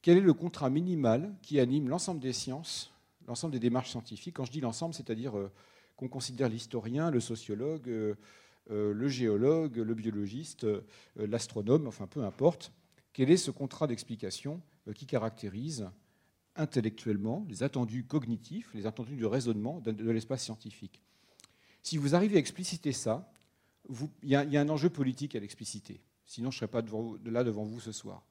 [0.00, 2.92] Quel est le contrat minimal qui anime l'ensemble des sciences,
[3.26, 4.36] l'ensemble des démarches scientifiques?
[4.36, 5.50] Quand je dis l'ensemble, c'est-à-dire euh,
[5.96, 8.14] qu'on considère l'historien, le sociologue, euh,
[8.70, 10.64] euh, le géologue, le biologiste,
[11.16, 12.72] l'astronome, enfin peu importe.
[13.12, 14.60] Quel est ce contrat d'explication
[14.94, 15.90] qui caractérise
[16.54, 21.02] intellectuellement les attendus cognitifs, les attendus de raisonnement de l'espace scientifique?
[21.82, 23.30] Si vous arrivez à expliciter ça,
[24.22, 26.00] il y, a un enjeu politique à l'expliciter.
[26.24, 26.82] Sinon, je ne serais pas
[27.24, 28.24] là devant vous ce soir.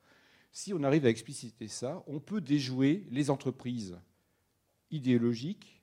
[0.53, 3.97] Si on arrive à expliciter ça, on peut déjouer les entreprises
[4.89, 5.81] idéologiques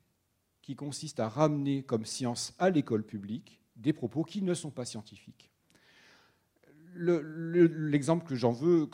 [0.62, 4.85] qui consistent à ramener comme science à l'école publique des propos qui ne sont pas
[4.85, 5.50] scientifiques.
[6.96, 8.90] L'exemple que j'en veux,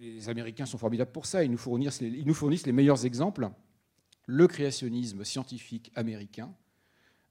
[0.00, 3.50] les Américains sont formidables pour ça, ils nous fournissent les meilleurs exemples.
[4.26, 6.54] Le créationnisme scientifique américain,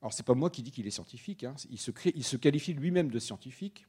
[0.08, 1.44] alors, ce n'est pas moi qui dis qu'il est scientifique.
[1.44, 1.54] Hein.
[1.70, 3.88] Il, se qualifie lui-même de scientifique.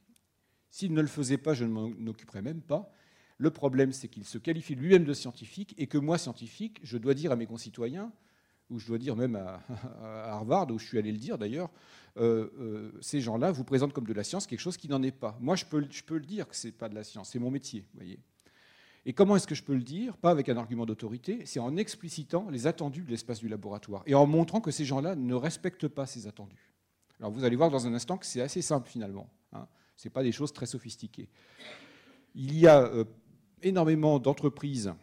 [0.69, 2.91] S'il ne le faisait pas, je ne m'en occuperais même pas.
[3.37, 7.13] Le problème, c'est qu'il se qualifie lui-même de scientifique et que moi, scientifique, je dois
[7.13, 8.11] dire à mes concitoyens,
[8.69, 9.63] ou je dois dire même à,
[10.25, 11.69] Harvard, où je suis allé le dire d'ailleurs,
[12.17, 15.17] euh, euh, ces gens-là vous présentent comme de la science quelque chose qui n'en est
[15.17, 15.37] pas.
[15.39, 17.39] Moi, je peux, je peux le dire que ce n'est pas de la science, c'est
[17.39, 17.85] mon métier.
[17.93, 18.19] Voyez.
[19.05, 20.17] Et comment est-ce que je peux le dire?
[20.17, 24.13] Pas avec un argument d'autorité, c'est en explicitant les attendus de l'espace du laboratoire et
[24.13, 26.73] en montrant que ces gens-là ne respectent pas ces attendus.
[27.19, 29.29] Alors vous allez voir dans un instant que c'est assez simple finalement.
[29.53, 29.67] Hein.
[29.95, 31.29] Ce n'est pas des choses très sophistiquées.
[32.35, 33.05] Il y a euh,
[33.61, 34.93] énormément d'entreprises,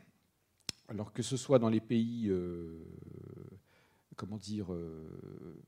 [0.89, 2.85] alors que ce soit dans les pays, euh,
[4.17, 5.63] comment dire, euh,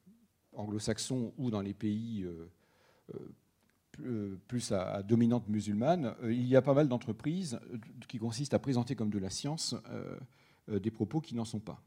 [0.52, 2.26] anglo-saxons ou dans les pays
[3.92, 8.58] plus à, dominante musulmane, euh, il y a pas mal d'entreprises euh, qui consistent à
[8.58, 9.74] présenter comme de la science
[10.68, 11.82] des propos qui n'en sont pas.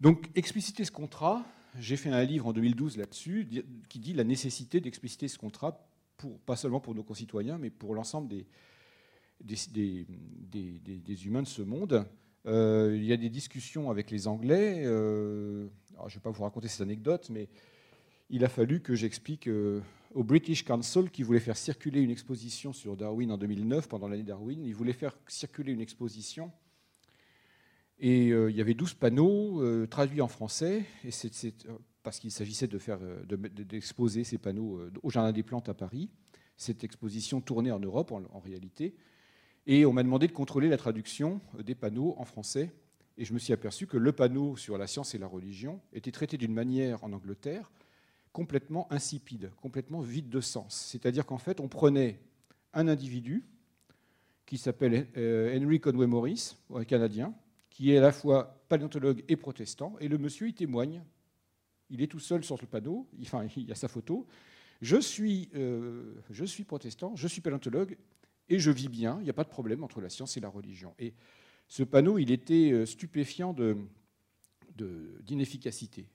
[0.00, 1.44] Donc, expliciter ce contrat,
[1.78, 3.48] j'ai fait un livre en 2012 là-dessus
[3.88, 5.86] qui dit la nécessité d'expliciter ce contrat,
[6.16, 8.46] pour, pas seulement pour nos concitoyens, mais pour l'ensemble des,
[11.24, 12.04] humains de ce monde.
[12.46, 14.82] il y a des discussions avec les Anglais.
[14.82, 17.48] je ne vais pas vous raconter cette anecdote, mais
[18.30, 19.48] il a fallu que j'explique
[20.14, 24.22] au British Council qui voulait faire circuler une exposition sur Darwin en 2009, pendant l'année
[24.22, 24.64] Darwin.
[24.64, 26.50] Il voulait faire circuler une exposition.
[27.98, 32.66] Et euh, il y avait 12 panneaux euh, traduits en français, euh, parce qu'il s'agissait
[32.66, 36.08] de faire, d'exposer ces panneaux au Jardin des Plantes à Paris.
[36.56, 38.94] Cette exposition tournait en Europe en réalité.
[39.66, 42.72] Et on m'a demandé de contrôler la traduction des panneaux en français.
[43.18, 46.10] Et je me suis aperçu que le panneau sur la science et la religion était
[46.10, 47.70] traité d'une manière en Angleterre
[48.32, 50.74] complètement insipide, complètement vide de sens.
[50.90, 52.20] C'est-à-dire qu'en fait, on prenait
[52.72, 53.44] un individu
[54.46, 57.34] qui s'appelle euh, Henry Conway Morris, un Canadien,
[57.70, 61.02] qui est à la fois paléontologue et protestant, et le monsieur, il témoigne.
[61.88, 64.26] Il est tout seul sur le panneau, enfin, il y a sa photo.
[64.80, 67.96] Je suis, euh, je suis protestant, je suis paléontologue,
[68.48, 70.48] et je vis bien, il n'y a pas de problème entre la science et la
[70.48, 70.94] religion.
[70.98, 71.14] Et
[71.68, 73.54] ce panneau, il était euh, stupéfiant
[74.76, 76.08] d'inefficacité.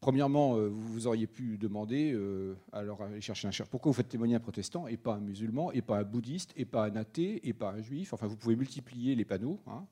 [0.00, 4.08] Premièrement, euh, vous auriez pu demander, euh, alors aller chercher un chercheur, pourquoi vous faites
[4.08, 7.46] témoigner un protestant et pas un musulman, et pas un bouddhiste, et pas un athée,
[7.46, 8.14] et pas un juif?
[8.14, 9.60] Enfin, vous pouvez multiplier les panneaux.
[9.66, 9.84] Hein.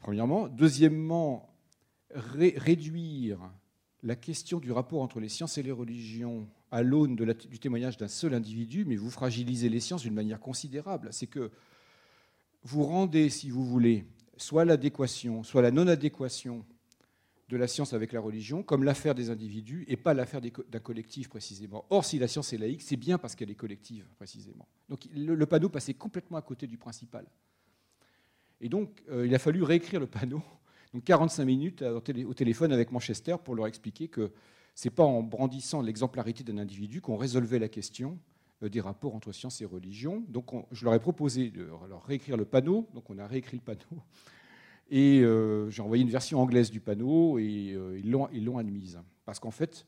[0.00, 0.48] premièrement.
[0.48, 1.54] Deuxièmement,
[2.14, 3.38] réduire
[4.02, 8.08] la question du rapport entre les sciences et les religions à l'aune du témoignage d'un
[8.08, 11.08] seul individu, mais vous fragilisez les sciences d'une manière considérable.
[11.12, 11.50] C'est que
[12.64, 14.06] vous rendez, si vous voulez,
[14.38, 16.64] soit l'adéquation, soit la non-adéquation
[17.52, 21.28] de la science avec la religion comme l'affaire des individus et pas l'affaire d'un collectif
[21.28, 21.84] précisément.
[21.90, 24.66] Or, si la science est laïque, c'est bien parce qu'elle est collective précisément.
[24.88, 27.26] Donc le, panneau passait complètement à côté du principal.
[28.62, 30.42] Et donc, euh, il a fallu réécrire le panneau,
[30.94, 34.32] donc 45 minutes au téléphone avec Manchester pour leur expliquer que
[34.74, 38.18] ce n'est pas en brandissant l'exemplarité d'un individu qu'on résolvait la question
[38.62, 40.24] euh, des rapports entre science et religion.
[40.26, 43.62] Donc je leur ai proposé de leur réécrire le panneau, donc on a réécrit le
[43.62, 44.02] panneau,
[44.92, 48.10] et euh, j'ai envoyé une version anglaise du panneau, et euh, ils
[48.44, 49.00] l'ont admise.
[49.24, 49.86] Parce qu'en fait,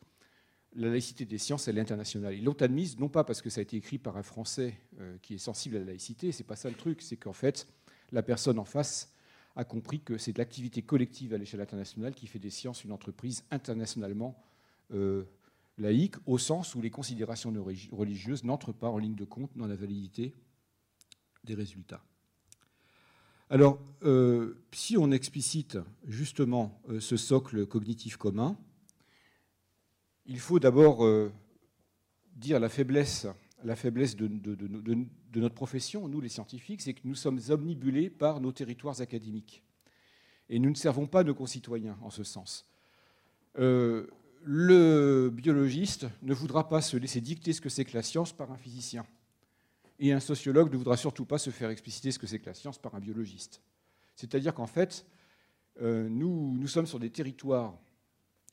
[0.75, 2.35] la laïcité des sciences, elle est internationale.
[2.35, 4.75] Ils l'ont admise, non pas parce que ça a été écrit par un Français
[5.23, 7.69] qui est sensible à la laïcité, c'est pas ça le truc, c'est qu'en fait,
[8.11, 9.15] la personne en face
[9.57, 12.93] a compris que c'est de l'activité collective à l'échelle internationale qui fait des sciences une
[12.93, 14.37] entreprise internationalement
[14.93, 15.25] euh,
[15.79, 17.53] laïque, au sens où les considérations
[17.93, 20.35] religieuses n'entrent pas en ligne de compte dans la validité
[21.45, 22.03] des résultats.
[23.51, 28.57] Alors, euh, si on explicite justement euh, ce socle cognitif commun,
[30.27, 31.07] il faut d'abord
[32.35, 33.27] dire la faiblesse,
[33.63, 39.63] de, notre profession, nous les scientifiques, c'est que nous sommes omnibulés par nos territoires académiques.
[40.49, 42.67] Et nous ne servons pas nos concitoyens en ce sens
[44.45, 48.53] le biologiste ne voudra pas se laisser dicter ce que c'est que la science par
[48.53, 49.07] un physicien.
[49.99, 52.55] Et un sociologue ne voudra surtout pas se faire expliciter ce que c'est que la
[52.55, 53.63] science par un biologiste.
[54.17, 55.07] C'est-à-dire qu'en fait,
[55.81, 57.79] euh, nous, sommes sur des territoires,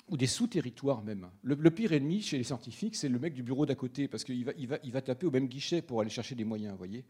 [0.07, 1.29] ou des sous-territoires même.
[1.41, 4.43] Le, pire ennemi chez les scientifiques, c'est le mec du bureau d'à côté, parce qu'il
[4.43, 7.05] va, il va, il va taper au même guichet pour aller chercher des moyens, voyez.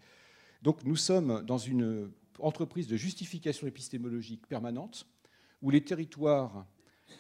[0.61, 5.07] Donc nous sommes dans une entreprise de justification épistémologique permanente,
[5.61, 6.65] où les territoires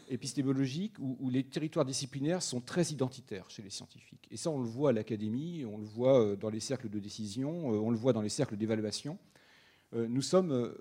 [0.09, 4.27] épistémologique où, les territoires disciplinaires sont très identitaires chez les scientifiques.
[4.31, 6.99] Et ça, on le voit à l'académie, on le voit euh, dans les cercles de
[6.99, 9.17] décision, euh, on le voit dans les cercles d'évaluation.
[9.93, 10.73] Euh, nous sommes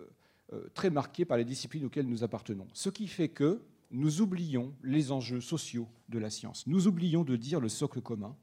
[0.74, 2.66] très marqués par les disciplines auxquelles nous appartenons.
[2.72, 6.66] Ce qui fait que nous oublions les enjeux sociaux de la science.
[6.66, 8.36] Nous oublions de dire le socle commun,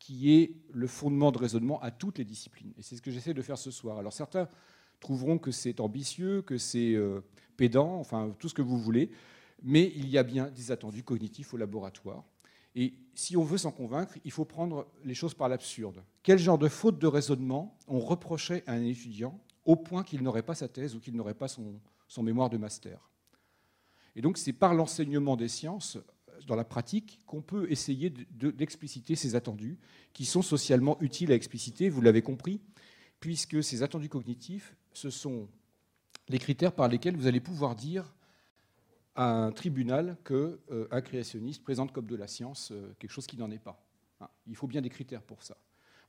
[0.00, 2.72] qui est le fondement de raisonnement à toutes les disciplines.
[2.76, 3.98] Et c'est ce que j'essaie de faire ce soir.
[3.98, 4.48] Alors certains
[4.98, 6.96] trouveront que c'est ambitieux, que c'est
[7.56, 9.10] pédant, enfin tout ce que vous voulez
[9.62, 12.24] mais il y a bien des attendus cognitifs au laboratoire.
[12.74, 16.04] Et si on veut s'en convaincre, il faut prendre les choses par l'absurde.
[16.22, 20.42] Quel genre de faute de raisonnement on reprochait à un étudiant au point qu'il n'aurait
[20.42, 21.80] pas sa thèse ou qu'il n'aurait pas son,
[22.22, 23.10] mémoire de master?
[24.14, 25.96] Et donc c'est par l'enseignement des sciences,
[26.46, 29.78] dans la pratique, qu'on peut essayer d'expliciter ces attendus,
[30.12, 32.60] qui sont socialement utiles à expliciter, vous l'avez compris,
[33.20, 35.48] puisque ces attendus cognitifs, ce sont
[36.28, 38.14] les critères par lesquels vous allez pouvoir dire
[39.16, 43.36] à un tribunal qu'un euh, créationniste présente comme de la science euh, quelque chose qui
[43.36, 43.82] n'en est pas.
[44.20, 45.56] Hein, il faut bien des critères pour ça.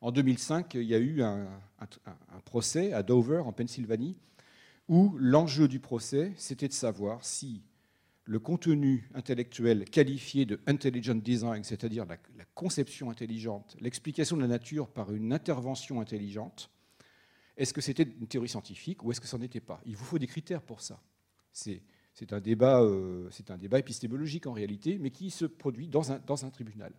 [0.01, 1.47] En 2005, il y a eu un,
[2.45, 4.15] procès à Dover, en Pennsylvanie,
[4.87, 7.63] où l'enjeu du procès, c'était de savoir si
[8.25, 12.17] le contenu intellectuel qualifié de intelligent design, c'est-à-dire la,
[12.53, 16.69] conception intelligente, l'explication de la nature par une intervention intelligente,
[17.55, 19.81] est-ce que c'était une théorie scientifique ou est-ce que ça n'en était pas?
[19.85, 21.01] Il vous faut des critères pour ça.
[21.51, 21.81] C'est
[22.17, 26.49] c'est un, débat, euh, un débat épistémologique en réalité, mais qui se produit dans un,
[26.49, 26.91] tribunal.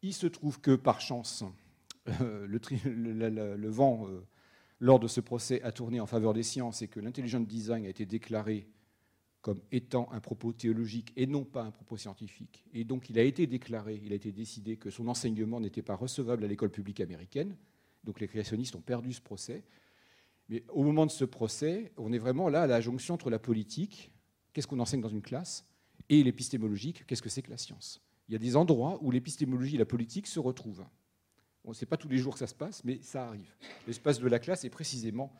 [0.00, 1.44] Il se trouve que par chance,
[2.06, 4.24] le, vent euh,
[4.80, 7.90] lors de ce procès a tourné en faveur des sciences et que l'intelligent design a
[7.90, 8.66] été déclaré
[9.42, 12.64] comme étant un propos théologique et non pas un propos scientifique.
[12.72, 15.94] Et donc il a été déclaré, il a été décidé que son enseignement n'était pas
[15.94, 17.54] recevable à l'école publique américaine.
[18.02, 19.62] Donc les créationnistes ont perdu ce procès.
[20.48, 23.38] Mais au moment de ce procès, on est vraiment là à la jonction entre la
[23.38, 24.12] politique,
[24.52, 25.64] qu'est-ce qu'on enseigne dans une classe,
[26.08, 28.00] et l'épistémologique, qu'est-ce que c'est que la science.
[28.28, 30.84] Il y a des endroits où l'épistémologie et la politique se retrouvent.
[31.64, 33.54] On ne sait pas tous les jours que ça se passe, mais ça arrive.
[33.86, 35.32] L'espace de la classe est précisément,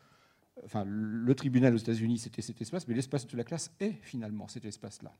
[0.65, 4.47] enfin, le tribunal aux États-Unis, c'était cet espace, mais l'espace de la classe est finalement
[4.47, 5.15] cet espace-là.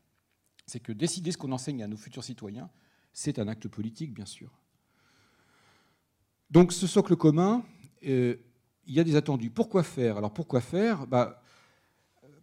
[0.66, 2.70] C'est que décider ce qu'on enseigne à nos futurs citoyens,
[3.14, 4.52] c'est un acte politique, bien sûr.
[6.50, 7.66] Donc ce socle commun,
[8.06, 8.36] euh,
[8.88, 9.50] il y a des attendus.
[9.50, 10.18] Pourquoi faire?
[10.18, 11.06] Alors pourquoi faire?
[11.06, 11.42] Bah,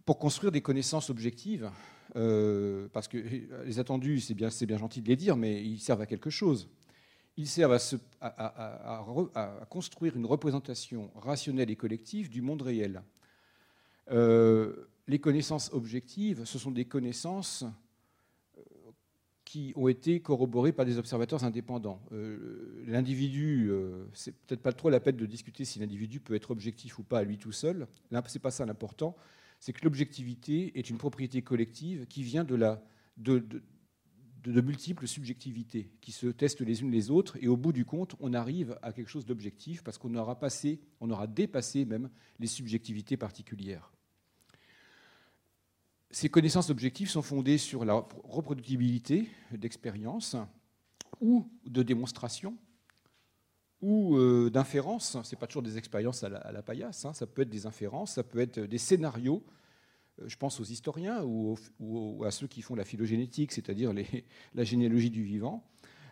[0.05, 1.69] Pour construire des connaissances objectives,
[2.15, 3.17] euh, parce que
[3.65, 6.69] les attendus, c'est bien, bien gentil de les dire, mais ils servent à quelque chose.
[7.37, 7.77] Ils servent
[8.21, 13.01] à, construire une représentation rationnelle et collective du monde réel.
[14.11, 17.65] Euh, les connaissances objectives, ce sont des connaissances
[19.55, 22.01] qui ont été corroborés par des observateurs indépendants.
[22.11, 26.51] Euh, l'individu, euh, c'est peut-être pas trop la peine de discuter si l'individu peut être
[26.51, 27.87] objectif ou pas à lui tout seul.
[28.11, 29.15] Là, c'est pas ça l'important.
[29.61, 32.59] c'est que l'objectivité est une propriété collective qui vient de,
[34.45, 38.33] multiples subjectivités qui se testent les unes les autres, et au bout du compte, on
[38.33, 43.94] arrive à quelque chose d'objectif parce qu'on on aura dépassé même les subjectivités particulières.
[46.15, 50.37] Ces connaissances objectives sont fondées sur la reproductibilité d'expériences
[51.19, 52.55] ou de démonstrations
[53.81, 55.21] ou euh, d'inférences.
[55.21, 57.11] Ce n'est pas toujours des expériences à la, paillasse, hein.
[57.11, 59.43] ça peut être des inférences, ça peut être des scénarios.
[60.21, 61.57] Euh, je pense aux historiens ou,
[62.23, 63.91] à ceux qui font la phylogénétique, c'est-à-dire
[64.53, 65.67] la généalogie du vivant.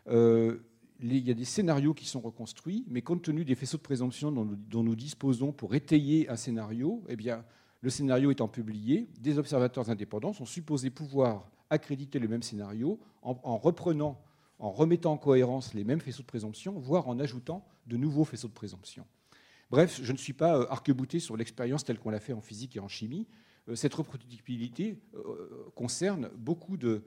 [0.07, 0.57] Euh,
[0.99, 4.33] il y a des scénarios qui sont reconstruits, mais compte tenu des faisceaux de présomption
[4.33, 7.45] dont nous, disposons pour étayer un scénario, eh bien,
[7.83, 13.57] le scénario étant publié, des observateurs indépendants sont supposés pouvoir accréditer le même scénario en,
[13.57, 14.21] reprenant,
[14.57, 18.47] en remettant en cohérence les mêmes faisceaux de présomption, voire en ajoutant de nouveaux faisceaux
[18.47, 19.05] de présomption.
[19.69, 22.77] Bref, je ne suis pas euh, arc-bouté sur l'expérience telle qu'on l'a fait en physique
[22.77, 23.27] et en chimie.
[23.67, 27.03] Euh, cette reproductibilité euh, concerne beaucoup de,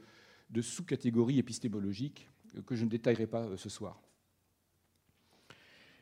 [0.51, 2.29] de sous-catégories épistémologiques
[2.67, 4.03] que je ne détaillerai pas ce soir.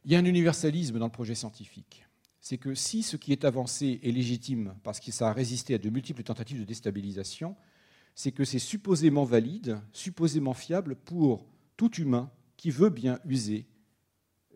[0.04, 2.04] Il y a un universalisme dans le projet scientifique
[2.44, 5.78] c'est que si ce qui est avancé est légitime parce que ça a résisté à
[5.78, 7.56] de multiples tentatives de déstabilisation,
[8.14, 11.46] c'est que c'est supposément valide, supposément fiable pour
[11.78, 13.66] tout humain qui veut bien user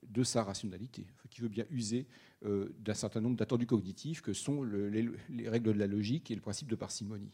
[0.07, 2.07] de sa rationalité, qui veut bien user
[2.44, 6.42] euh, d'un certain nombre d'attendus cognitifs que sont les, règles de la logique et le
[6.42, 7.33] principe de parcimonie.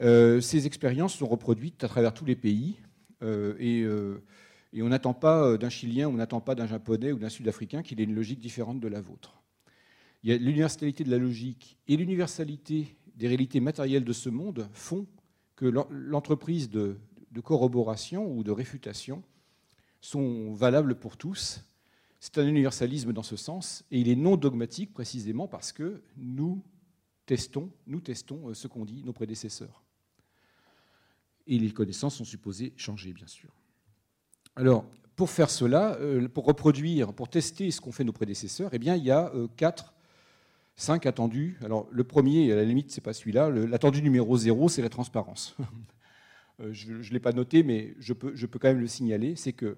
[0.00, 2.78] Euh, ces expériences sont reproduites à travers tous les pays
[3.22, 3.84] euh, et
[4.74, 7.82] et on n'attend pas euh, d'un Chilien, on n'attend pas d'un Japonais ou d'un Sud-Africain
[7.82, 9.40] qu'il ait une logique différente de la vôtre.
[10.24, 14.68] Il y a l'universalité de la logique et l'universalité des réalités matérielles de ce monde
[14.72, 15.06] font
[15.54, 16.98] que l'entreprise de,
[17.44, 19.22] corroboration ou de réfutation
[20.00, 21.60] sont valables pour tous.
[22.18, 26.62] C'est un universalisme dans ce sens, et il est non dogmatique précisément parce que nous
[27.26, 29.82] testons, nous testons euh, ce qu'ont dit nos prédécesseurs.
[31.46, 33.50] Et les connaissances sont supposées changer, bien sûr.
[34.56, 34.84] Alors,
[35.16, 38.94] pour faire cela, euh, pour reproduire, pour tester ce qu'ont fait nos prédécesseurs, eh bien,
[38.94, 39.94] il y a euh, quatre,
[40.76, 41.58] cinq attendus.
[41.64, 43.50] Alors, le premier, à la limite, c'est pas celui-là.
[43.50, 45.56] L'attendu numéro zéro, c'est la transparence.
[46.60, 49.34] Euh, je ne l'ai pas noté, mais je peux, je peux quand même le signaler.
[49.34, 49.76] C'est que,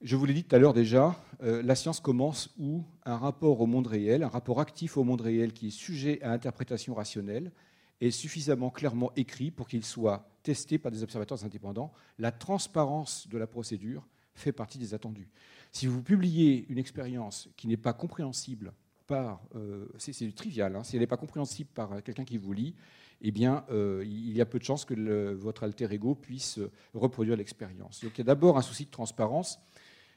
[0.00, 3.66] je vous l'ai dit tout à l'heure déjà, la science commence où un rapport au
[3.66, 7.52] monde réel, un rapport actif au monde réel qui est sujet à interprétation rationnelle,
[8.00, 11.92] est suffisamment clairement écrit pour qu'il soit testé par des observateurs indépendants.
[12.20, 15.28] La transparence de la procédure fait partie des attendus.
[15.72, 18.72] Si vous publiez une expérience qui n'est pas compréhensible
[19.08, 22.76] par, euh, c'est trivial, hein, si elle n'est pas compréhensible par quelqu'un qui vous lit,
[23.20, 26.60] eh bien, euh, il y a peu de chances que votre alter ego puisse
[26.92, 28.04] reproduire l'expérience.
[28.04, 29.58] Donc, il y a d'abord un souci de transparence.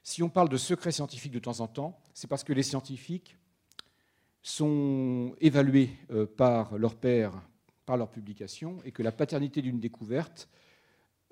[0.04, 3.38] Si on parle de secret scientifique de temps en temps, c'est parce que les scientifiques
[4.42, 7.34] sont évalués euh, par leur père
[7.88, 10.50] par leur publication et que la paternité d'une découverte,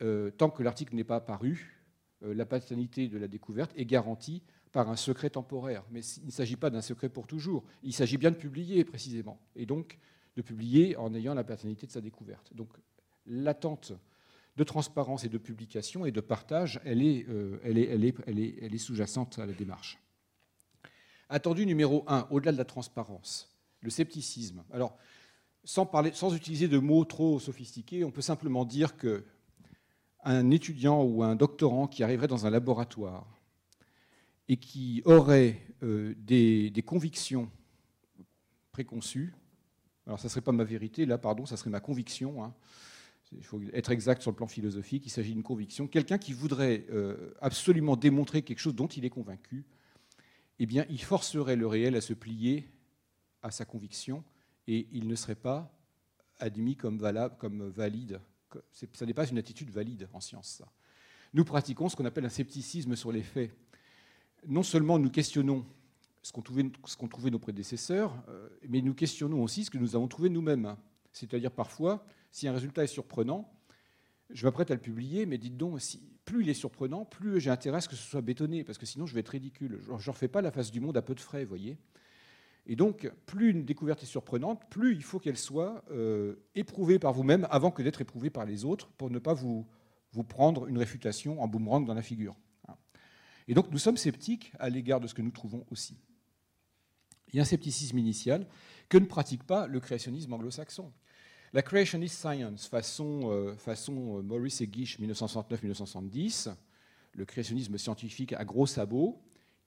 [0.02, 1.84] euh, tant que l'article n'est pas apparu,
[2.24, 4.42] euh, la paternité de la découverte est garantie
[4.72, 5.84] par un secret temporaire.
[5.92, 7.66] Mais il ne s'agit pas d'un secret pour toujours.
[7.84, 9.38] Il s'agit bien de publier précisément.
[9.56, 10.00] Et donc
[10.38, 12.54] de publier en ayant la paternité de sa découverte.
[12.56, 12.70] Donc
[13.26, 13.92] l'attente
[14.56, 18.16] de transparence et de publication et de partage, elle est, euh, elle est, elle est,
[18.28, 20.00] elle est, elle est sous-jacente à la démarche.
[21.28, 24.64] Attendu numéro un, au-delà de la transparence, le scepticisme.
[24.72, 24.98] Alors,
[25.66, 29.26] sans, utiliser de mots trop sophistiqués, on peut simplement dire que
[30.24, 33.28] un étudiant ou un doctorant qui arriverait dans un laboratoire
[34.48, 37.50] et qui aurait euh, des, convictions
[38.72, 39.34] préconçues,
[40.06, 42.44] alors ça ne serait pas ma vérité, là, pardon, ça serait ma conviction.
[42.44, 42.54] Hein.
[43.32, 45.88] Il faut être exact sur le plan philosophique, il s'agit d'une conviction.
[45.88, 49.66] Quelqu'un qui voudrait euh, absolument démontrer quelque chose dont il est convaincu,
[50.60, 52.70] eh bien, il forcerait le réel à se plier
[53.42, 54.24] à sa conviction
[54.68, 55.72] et il ne serait pas
[56.40, 58.20] admis comme, valable, comme valide.
[58.72, 60.48] Ça n'est pas une attitude valide en science.
[60.48, 60.72] Ça.
[61.34, 63.52] Nous pratiquons ce qu'on appelle un scepticisme sur les faits.
[64.48, 65.66] Non seulement nous questionnons
[66.22, 70.30] ce qu'ont trouvé, nos prédécesseurs, euh, mais nous questionnons aussi ce que nous avons trouvé
[70.30, 70.76] nous-mêmes.
[71.12, 73.54] C'est-à-dire parfois, si un résultat est surprenant,
[74.32, 75.80] je m'apprête à le publier, mais dites donc,
[76.26, 78.88] plus il est surprenant, plus j'ai intérêt à ce que ce soit bétonné, parce que
[78.88, 79.80] sinon je vais être ridicule.
[79.84, 81.78] Je ne refais pas la face du monde à peu de frais, voyez.
[82.68, 87.14] Et donc, plus une découverte est surprenante, plus il faut qu'elle soit euh, éprouvée par
[87.14, 89.68] vous-même avant que d'être éprouvée par les autres, pour ne pas vous,
[90.30, 92.36] prendre une réfutation en boomerang dans la figure.
[93.48, 95.98] Et donc, nous sommes sceptiques à l'égard de ce que nous trouvons aussi.
[97.32, 98.48] Il y a un scepticisme initial
[98.90, 100.92] que ne pratique pas le créationnisme anglo-saxon.
[101.54, 106.54] La creationist science, façon, euh, euh, Maurice et Gish 1969-1970,
[107.14, 109.22] le créationnisme scientifique à gros sabots,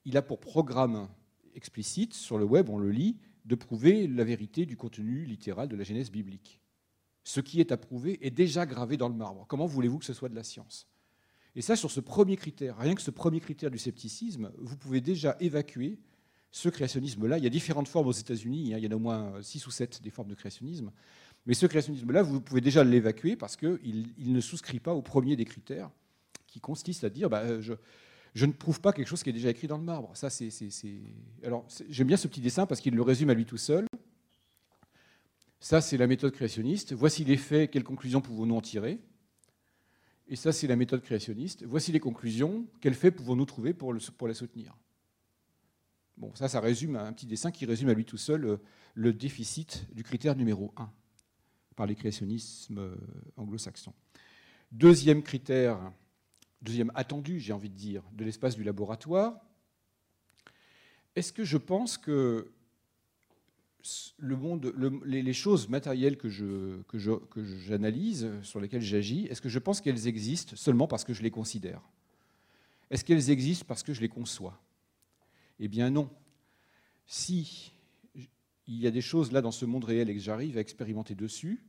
[0.05, 1.07] il a pour programme
[1.55, 5.75] explicite sur le web, on le lit, de prouver la vérité du contenu littéral de
[5.75, 6.59] la Genèse biblique.
[7.23, 9.45] Ce qui est à prouver est déjà gravé dans le marbre.
[9.47, 10.87] Comment voulez-vous que ce soit de la science?
[11.55, 15.01] Et ça, sur ce premier critère, rien que ce premier critère du scepticisme, vous pouvez
[15.01, 15.99] déjà évacuer
[16.51, 17.37] ce créationnisme-là.
[17.37, 18.77] Il y a différentes formes aux États-Unis, hein.
[18.77, 20.91] il y en a au moins six ou sept des formes de créationnisme.
[21.45, 25.45] Mais ce créationnisme-là, vous pouvez déjà l'évacuer parce qu'il ne souscrit pas au premier des
[25.45, 25.89] critères,
[26.47, 27.73] qui consiste à dire bah, je,
[28.33, 30.15] je ne prouve pas quelque chose qui est déjà écrit dans le marbre.
[30.15, 30.49] Ça, c'est,
[31.43, 33.85] Alors, j'aime bien ce petit dessin parce qu'il le résume à lui tout seul.
[35.59, 36.93] Ça, c'est la méthode créationniste.
[36.93, 38.99] Voici les faits, quelles conclusions pouvons-nous en tirer?
[40.27, 41.63] Et ça, c'est la méthode créationniste.
[41.63, 43.99] Voici les conclusions, quels faits pouvons-nous trouver pour, les
[44.33, 44.77] soutenir?
[46.17, 48.57] Bon, ça, ça résume un petit dessin qui résume à lui tout seul euh,
[48.93, 50.91] le déficit du critère numéro 1
[51.75, 52.95] par les créationnismes euh,
[53.37, 53.93] anglo-saxons.
[54.71, 55.91] Deuxième critère
[56.61, 59.39] deuxième attendu, j'ai envie de dire, de l'espace du laboratoire,
[61.15, 62.51] est-ce que je pense que
[64.19, 66.29] les, choses matérielles que,
[67.65, 71.31] j'analyse, sur lesquelles j'agis, est-ce que je pense qu'elles existent seulement parce que je les
[71.31, 71.81] considère?
[72.89, 74.61] Est-ce qu'elles existent parce que je les conçois?
[75.59, 76.09] Eh bien non.
[77.05, 77.73] Si
[78.67, 81.15] il y a des choses là dans ce monde réel et que j'arrive à expérimenter
[81.15, 81.63] dessus,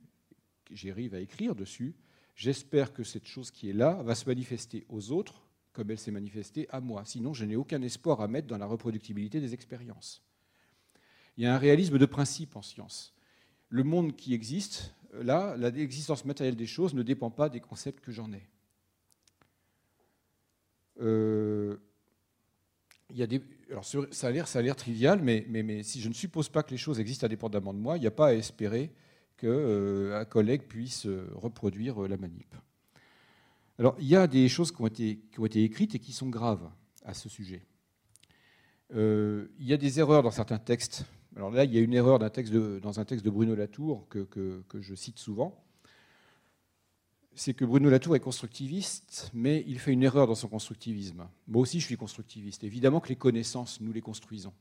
[0.70, 1.94] j'arrive à écrire dessus,
[2.40, 5.42] J'espère que cette chose qui est là va se manifester aux autres
[5.74, 7.04] comme elle s'est manifestée à moi.
[7.04, 10.22] Sinon, je n'ai aucun espoir à mettre dans la reproductibilité des expériences.
[11.36, 13.12] Il y a un réalisme de principe en science.
[13.68, 18.10] Le monde qui existe, là, l'existence matérielle des choses ne dépend pas des concepts que
[18.10, 18.48] j'en ai.
[21.02, 21.76] Euh,
[23.10, 26.48] y a des, alors ça a l'air trivial, mais, mais, mais, si je ne suppose
[26.48, 28.94] pas que les choses existent indépendamment de moi, il n'y a pas à espérer
[29.40, 32.54] qu'un euh, collègue puisse euh, reproduire euh, la manip.
[33.78, 36.70] Alors, il y a des choses qui ont, été, écrites et qui sont graves
[37.04, 37.62] à ce sujet.
[38.94, 41.06] il y a des erreurs dans certains textes.
[41.34, 42.26] Alors là, il y a une erreur dans
[43.00, 45.64] un texte de Bruno Latour que, que je cite souvent.
[47.34, 51.26] C'est que Bruno Latour est constructiviste, mais il fait une erreur dans son constructivisme.
[51.48, 52.64] Moi aussi, je suis constructiviste.
[52.64, 54.52] Évidemment que les connaissances, nous les construisons.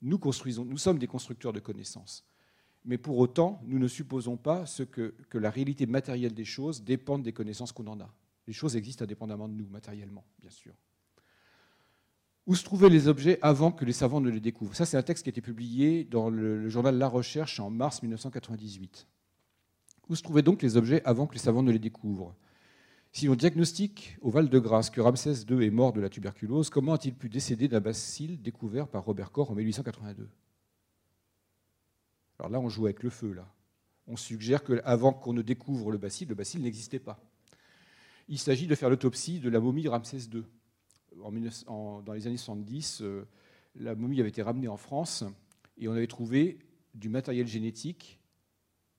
[0.00, 2.24] Nous construisons, nous sommes des constructeurs de connaissances.
[2.84, 7.32] Mais pour autant, nous ne supposons pas que, la réalité matérielle des choses dépende des
[7.32, 8.12] connaissances qu'on en a.
[8.46, 10.72] Les choses existent indépendamment de nous, matériellement, bien sûr.
[12.46, 14.74] Où se trouvaient les objets avant que les savants ne les découvrent?
[14.74, 18.02] Ça, c'est un texte qui a été publié dans le, journal La Recherche en mars
[18.02, 19.06] 1998.
[20.08, 22.34] Où se trouvaient donc les objets avant que les savants ne les découvrent?
[23.12, 27.14] Si on diagnostique au Val-de-Grâce que Ramsès II est mort de la tuberculose, comment a-t-il
[27.14, 30.28] pu décéder d'un bacille découvert par Robert Koch en 1882
[32.40, 33.36] alors là, on joue avec le feu.
[34.06, 37.22] On suggère qu'avant qu'on ne découvre le bacille, le bacille n'existait pas.
[38.28, 40.44] Il s'agit de faire l'autopsie de la momie Ramsès II.
[41.16, 43.28] dans les années 70, euh,
[43.74, 45.22] la momie avait été ramenée en France
[45.76, 46.58] et on avait trouvé
[46.94, 48.18] du matériel génétique,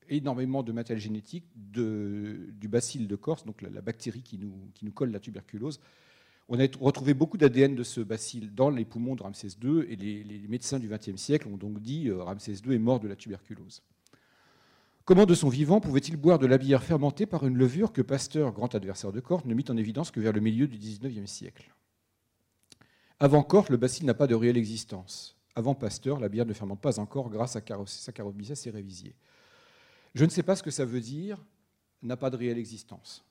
[0.07, 5.19] énormément de matériel génétique du bacille de Corse, donc la, bactérie qui nous colle la
[5.19, 5.79] tuberculose,
[6.53, 9.95] on a retrouvé beaucoup d'ADN de ce bacille dans les poumons de Ramsès II et
[9.95, 13.15] les, médecins du XXe siècle ont donc dit euh, Ramsès II est mort de la
[13.15, 13.81] tuberculose.
[15.05, 18.51] Comment de son vivant pouvait-il boire de la bière fermentée par une levure que Pasteur,
[18.51, 21.73] grand adversaire de Corte, ne mit en évidence que vers le milieu du XIXe siècle?
[23.17, 25.37] Avant Corte, le bacille n'a pas de réelle existence.
[25.55, 29.13] Avant Pasteur, la bière ne fermente pas encore grâce à Saccharomyces cerevisiae.
[30.15, 31.41] Je ne sais pas ce que ça veut dire
[32.03, 33.23] n'a pas de réelle existence.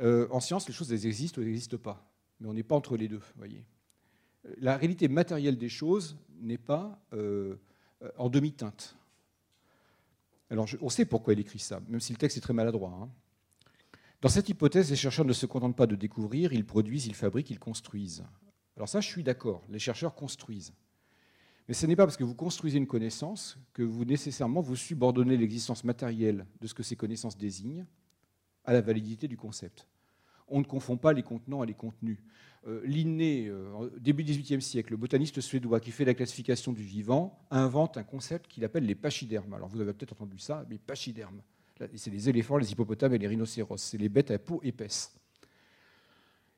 [0.00, 2.08] Euh, en science, les choses existent ou elles n'existent pas,
[2.40, 3.20] mais on n'est pas entre les deux.
[3.36, 3.64] Voyez.
[4.46, 7.56] Euh, la réalité matérielle des choses n'est pas euh,
[8.16, 8.96] en demi-teinte.
[10.50, 12.96] Alors, on sait pourquoi il écrit ça, même si le texte est très maladroit.
[13.02, 13.08] Hein.
[14.20, 17.50] Dans cette hypothèse, les chercheurs ne se contentent pas de découvrir, ils produisent, ils fabriquent,
[17.50, 18.24] ils construisent.
[18.76, 20.72] Alors ça, je suis d'accord, les chercheurs construisent.
[21.68, 25.36] Mais ce n'est pas parce que vous construisez une connaissance que vous nécessairement vous subordonnez
[25.36, 27.84] l'existence matérielle de ce que ces connaissances désignent
[28.68, 29.86] à la validité du concept.
[30.46, 32.18] On ne confond pas les contenants et les contenus.
[32.66, 37.38] Euh, Linné, euh, début XVIIIe siècle, le botaniste suédois qui fait la classification du vivant,
[37.50, 39.54] invente un concept qu'il appelle les pachydermes.
[39.54, 41.40] Alors vous avez peut-être entendu ça, mais pachydermes.
[41.94, 43.78] C'est les éléphants, les hippopotames et les rhinocéros.
[43.78, 45.14] C'est les bêtes à peau épaisse.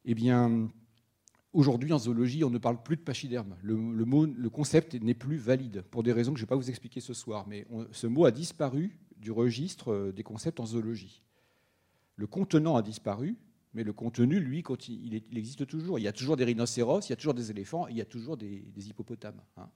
[0.04, 0.68] Eh bien,
[1.52, 3.54] aujourd'hui en zoologie, on ne parle plus de pachydermes.
[3.62, 6.56] Le, mot, le concept n'est plus valide pour des raisons que je ne vais pas
[6.56, 7.46] vous expliquer ce soir.
[7.46, 11.22] Mais ce mot a disparu du registre euh, des concepts en zoologie.
[12.20, 13.38] Le contenant a disparu,
[13.72, 15.98] mais le contenu, lui, il existe toujours.
[15.98, 18.04] Il y a toujours des rhinocéros, il y a toujours des éléphants, il y a
[18.04, 19.40] toujours des, hippopotames.
[19.56, 19.70] Hein.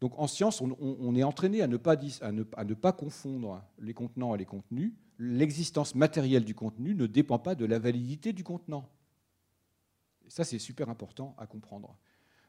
[0.00, 4.92] Donc en science, on, est entraîné à ne, pas, confondre les contenants et les contenus.
[5.20, 8.90] L'existence matérielle du contenu ne dépend pas de la validité du contenant.
[10.26, 11.96] ça, c'est super important à comprendre.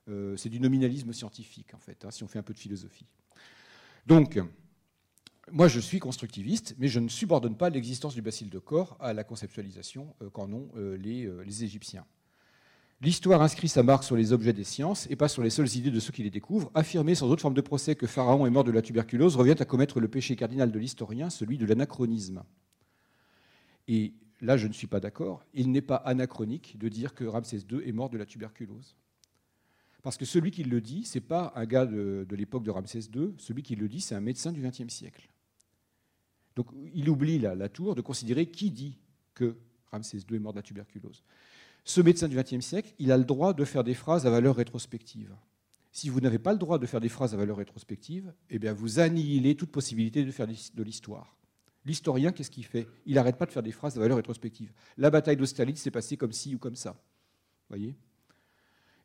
[0.10, 3.06] Euh, c'est du nominalisme scientifique, en fait, hein, si on fait un peu de philosophie.
[4.08, 4.40] Donc,
[5.52, 9.14] moi, je suis constructiviste, mais je ne subordonne pas l'existence du bacille de corps à
[9.14, 12.06] la conceptualisation euh, qu'en ont euh, les, Égyptiens.
[13.02, 15.92] L'histoire inscrit sa marque sur les objets des sciences et pas sur les seules idées
[15.92, 16.72] de ceux qui les découvrent.
[16.74, 19.66] Affirmer sans autre forme de procès que Pharaon est mort de la tuberculose revient à
[19.66, 22.44] commettre le péché cardinal de l'historien, celui de l'anachronisme.
[23.88, 25.46] Et là, je ne suis pas d'accord.
[25.54, 28.96] Il n'est pas anachronique de dire que Ramsès II est mort de la tuberculose.
[30.02, 33.10] Parce que celui qui le dit, ce n'est pas un gars de, l'époque de Ramsès
[33.14, 35.30] II, celui qui le dit, c'est un médecin du XXe siècle.
[36.58, 38.98] Donc il oublie la, tour de considérer qui dit
[39.36, 39.56] que
[39.92, 41.24] Ramsès II est mort de la tuberculose.
[41.84, 44.56] Ce médecin du XXe siècle, il a le droit de faire des phrases à valeur
[44.56, 45.36] rétrospective.
[45.92, 48.74] Si vous n'avez pas le droit de faire des phrases à valeur rétrospective, eh bien
[48.74, 51.38] vous annihilez toute possibilité de faire de l'histoire.
[51.86, 52.88] L'historien, qu'est-ce qu'il fait?
[53.06, 54.74] Il n'arrête pas de faire des phrases à valeur rétrospective.
[54.98, 57.00] La bataille d'Austerlitz s'est passée comme ci ou comme ça.
[57.70, 57.96] voyez?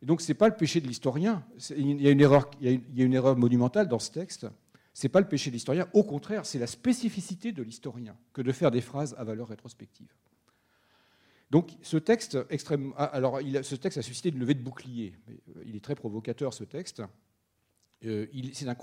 [0.00, 1.44] Et donc, ce n'est pas le péché de l'historien.
[1.76, 4.46] Il, y a une erreur, il y a une erreur monumentale dans ce texte.
[4.94, 5.88] Ce n'est pas le péché de l'historien.
[5.94, 10.12] Au contraire, c'est la spécificité de l'historien que de faire des phrases à valeur rétrospective.
[11.50, 12.38] Donc, ce texte,
[12.96, 15.14] ah, alors, ce texte a suscité une levée de bouclier.
[15.28, 17.02] Euh, il est très provocateur, ce texte.
[18.04, 18.74] Euh, c'est un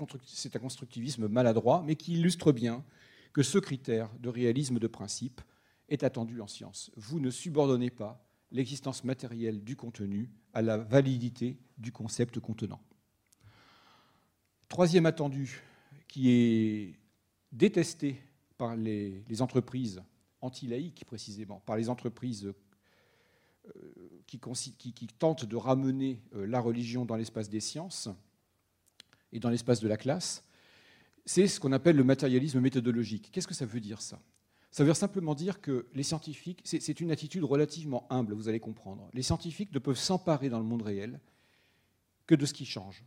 [0.60, 2.84] constructivisme maladroit, mais qui illustre bien
[3.32, 5.40] que ce critère de réalisme de principe
[5.88, 6.90] est attendu en science.
[6.96, 12.80] Vous ne subordonnez pas l'existence matérielle du contenu à la validité du concept contenant.
[14.68, 15.60] Troisième attendu,
[16.10, 16.96] qui est
[17.52, 18.20] détesté
[18.58, 20.02] par les, entreprises
[20.40, 22.52] anti-laïques précisément, par les entreprises
[23.66, 24.40] euh, qui,
[24.92, 28.08] qui, tentent de ramener euh, la religion dans l'espace des sciences
[29.32, 30.44] et dans l'espace de la classe,
[31.24, 33.30] c'est ce qu'on appelle le matérialisme méthodologique.
[33.30, 34.20] Qu'est-ce que ça veut dire ça?
[34.72, 39.08] Ça veut simplement dire que les scientifiques, c'est une attitude relativement humble, vous allez comprendre.
[39.14, 41.20] Les scientifiques ne peuvent s'emparer dans le monde réel
[42.26, 43.04] que de ce qui change.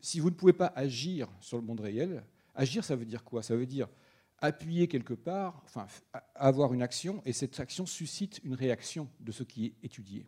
[0.00, 3.42] Si vous ne pouvez pas agir sur le monde réel, agir, ça veut dire quoi?
[3.42, 3.88] Ça veut dire
[4.38, 5.62] appuyer quelque part,
[6.34, 10.26] avoir une action, et cette action suscite une réaction de ce qui est étudié.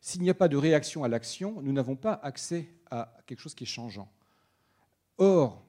[0.00, 3.54] S'il n'y a pas de réaction à l'action, nous n'avons pas accès à quelque chose
[3.54, 4.10] qui est changeant.
[5.18, 5.64] Or,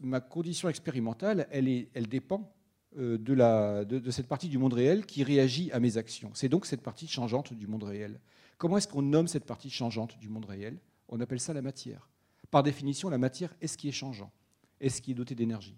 [0.00, 2.54] ma condition expérimentale, elle, dépend
[2.98, 6.30] euh, de, cette partie du monde réel qui réagit à mes actions.
[6.34, 8.20] C'est donc cette partie changeante du monde réel.
[8.58, 10.78] Comment est-ce qu'on nomme cette partie changeante du monde réel?
[11.08, 12.08] On appelle ça la matière.
[12.50, 14.32] Par définition, la matière est ce qui est changeant,
[14.80, 15.76] est ce qui est doté d'énergie.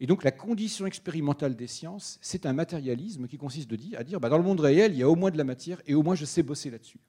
[0.00, 4.30] Et donc la condition expérimentale des sciences, c'est un matérialisme qui consiste à dire, bah,
[4.30, 6.14] dans le monde réel, il y a au moins de la matière et au moins
[6.14, 7.00] je sais bosser là-dessus.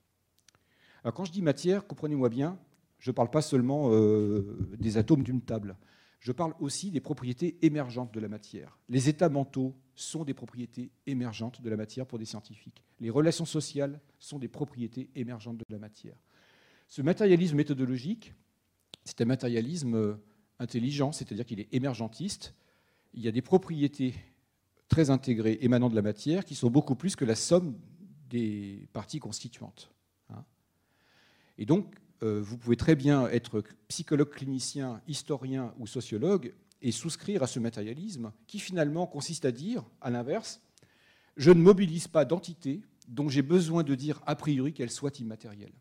[1.04, 2.60] Alors quand je dis matière, comprenez-moi bien,
[3.00, 5.78] je ne parle pas seulement euh, des atomes d'une table.
[6.20, 8.78] Je parle aussi des propriétés émergentes de la matière.
[8.90, 12.84] Les états mentaux sont des propriétés émergentes de la matière pour des scientifiques.
[13.00, 16.16] Les relations sociales sont des propriétés émergentes de la matière.
[16.92, 18.34] Ce matérialisme méthodologique,
[19.06, 20.16] c'est un matérialisme euh,
[20.60, 22.54] intelligent, c'est-à-dire qu'il est émergentiste.
[23.14, 24.14] Il y a des propriétés
[24.90, 27.80] très intégrées émanant de la matière qui sont beaucoup plus que la somme
[28.30, 29.90] des parties constituantes.
[30.32, 30.44] Hein.
[31.58, 37.42] Et donc, euh, vous pouvez très bien être psychologue clinicien, historien ou sociologue et souscrire
[37.42, 40.60] à ce matérialisme qui finalement consiste à dire, à l'inverse,
[41.38, 45.72] je ne mobilise pas d'entité dont j'ai besoin de dire a priori qu'elle soit immatérielle.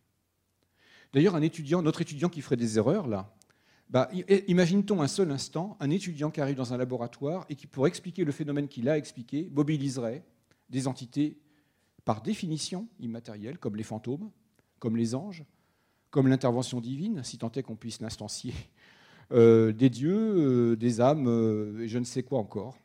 [1.13, 3.35] D'ailleurs, un étudiant, notre étudiant qui ferait des erreurs là,
[3.91, 4.09] bah,
[4.47, 8.25] imagine-t-on un seul instant un étudiant qui arrive dans un laboratoire et qui, pour expliquer
[8.25, 10.23] le phénomène qu'il a expliqué, mobiliserait
[10.69, 11.39] des entités
[12.05, 14.31] par définition immatérielles, comme les fantômes,
[14.79, 15.45] comme les anges,
[16.11, 18.55] comme l'intervention divine, si tant est qu'on puisse l'instancier,
[19.33, 22.79] euh, des dieux, euh, des âmes, euh, et je ne sais quoi encore.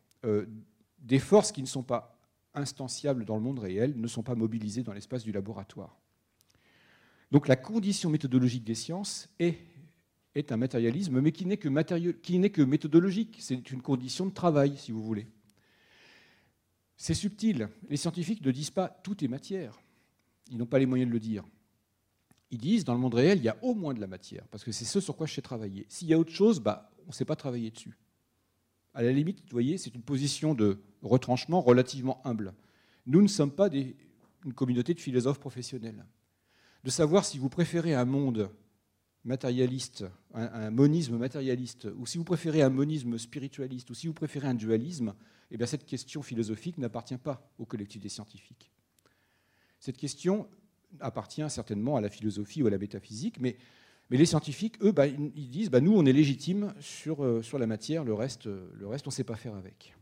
[1.00, 2.18] des forces qui ne sont pas
[2.56, 5.96] instanciables dans le monde réel ne sont pas mobilisées dans l'espace du laboratoire.
[7.32, 9.58] Donc la condition méthodologique des sciences est,
[10.52, 13.38] un matérialisme, mais qui n'est que, que méthodologique.
[13.40, 15.28] C'est une condition de travail, si vous voulez.
[16.98, 17.70] C'est subtil.
[17.90, 19.82] Les scientifiques ne disent pas tout est matière.
[20.52, 21.44] Ils n'ont pas les moyens de le dire
[22.52, 24.64] ils disent, dans le monde réel, il y a au moins de la matière, parce
[24.64, 25.86] que c'est ce sur quoi je sais travailler.
[25.90, 27.98] S'il y a autre chose, bah, on ne sait pas travailler dessus.
[28.94, 32.54] À la limite, vous voyez, c'est une position de retranchement relativement humble.
[33.08, 36.06] Nous ne sommes pas une communauté de philosophes professionnels.
[36.86, 38.52] De savoir si vous préférez un monde
[39.24, 40.06] matérialiste,
[40.36, 44.54] un, monisme matérialiste, ou si vous préférez un monisme spiritualiste, ou si vous préférez un
[44.54, 45.16] dualisme,
[45.50, 48.72] eh bien cette question philosophique n'appartient pas au collectif des scientifiques.
[49.80, 50.48] Cette question,
[51.00, 53.58] appartient certainement à la philosophie ou à la métaphysique, mais,
[54.12, 58.04] les scientifiques, eux, bah, ils disent bah, nous, on est légitime sur, euh, la matière,
[58.04, 59.96] le reste, le reste on ne sait pas faire avec.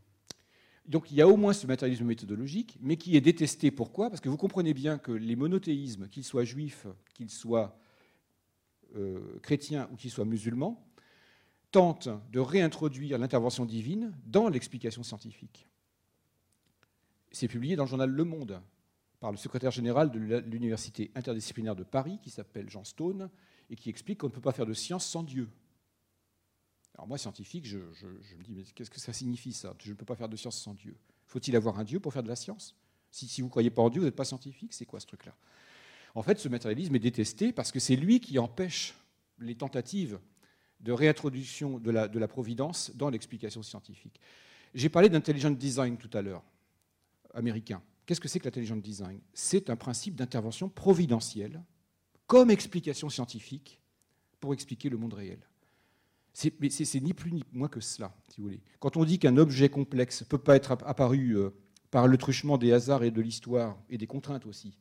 [0.86, 3.72] Donc il y a au moins ce matérialisme méthodologique, mais qui est détesté.
[3.72, 4.10] Pourquoi?
[4.10, 7.78] Parce que vous comprenez bien que les monothéismes, qu'ils soient juifs, qu'ils soient
[8.96, 10.86] euh, chrétiens ou qu'ils soient musulmans,
[11.72, 15.68] tentent de réintroduire l'intervention divine dans l'explication scientifique.
[17.32, 18.62] C'est publié dans le journal Le Monde
[19.20, 23.30] par le secrétaire général de l'Université interdisciplinaire de Paris, qui s'appelle Jean Stone,
[23.70, 25.48] et qui explique qu'on ne peut pas faire de science sans Dieu.
[26.96, 29.74] Alors moi, scientifique, je, me dis, mais qu'est-ce que ça signifie ça?
[29.80, 30.96] Je ne peux pas faire de science sans Dieu.
[31.26, 32.76] Faut-il avoir un Dieu pour faire de la science?
[33.10, 35.36] Si, vous ne croyez pas en Dieu, vous n'êtes pas scientifique, c'est quoi ce truc-là?
[36.16, 38.96] En fait, ce matérialisme est détesté parce que c'est lui qui empêche
[39.40, 40.20] les tentatives
[40.80, 44.20] de réintroduction de la, de la providence dans l'explication scientifique.
[44.74, 46.44] J'ai parlé d'intelligent design tout à l'heure,
[47.34, 47.82] américain.
[48.06, 49.20] Qu'est-ce que c'est que l'intelligent design?
[49.34, 51.64] C'est un principe d'intervention providentielle
[52.28, 53.80] comme explication scientifique
[54.40, 55.40] pour expliquer le monde réel.
[56.34, 58.62] C'est ni plus ni moins que cela, si vous voulez.
[58.80, 61.52] Quand on dit qu'un objet complexe ne peut pas être apparu euh,
[61.92, 64.76] par le truchement des hasards et de l'histoire, et des contraintes aussi,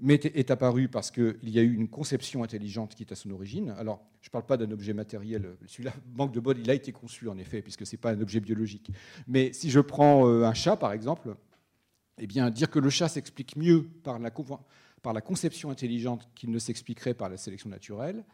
[0.00, 3.30] mais est apparu parce qu'il y a eu une conception intelligente qui est à son
[3.30, 3.70] origine.
[3.78, 5.56] Alors, je ne parle pas d'un objet matériel.
[5.66, 8.20] Celui-là, manque de bol, il a été conçu en effet, puisque ce n'est pas un
[8.20, 8.90] objet biologique.
[9.26, 11.36] Mais si je prends euh, un chat, par exemple,
[12.18, 14.30] eh bien, dire que le chat s'explique mieux par la,
[15.02, 18.24] par la conception intelligente qu'il ne s'expliquerait par la sélection naturelle,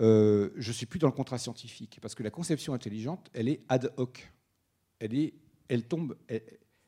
[0.00, 3.48] euh, je ne suis plus dans le contrat scientifique, parce que la conception intelligente, elle
[3.48, 4.32] est ad hoc.
[4.98, 5.34] Elle, est,
[5.68, 6.16] elle, tombe,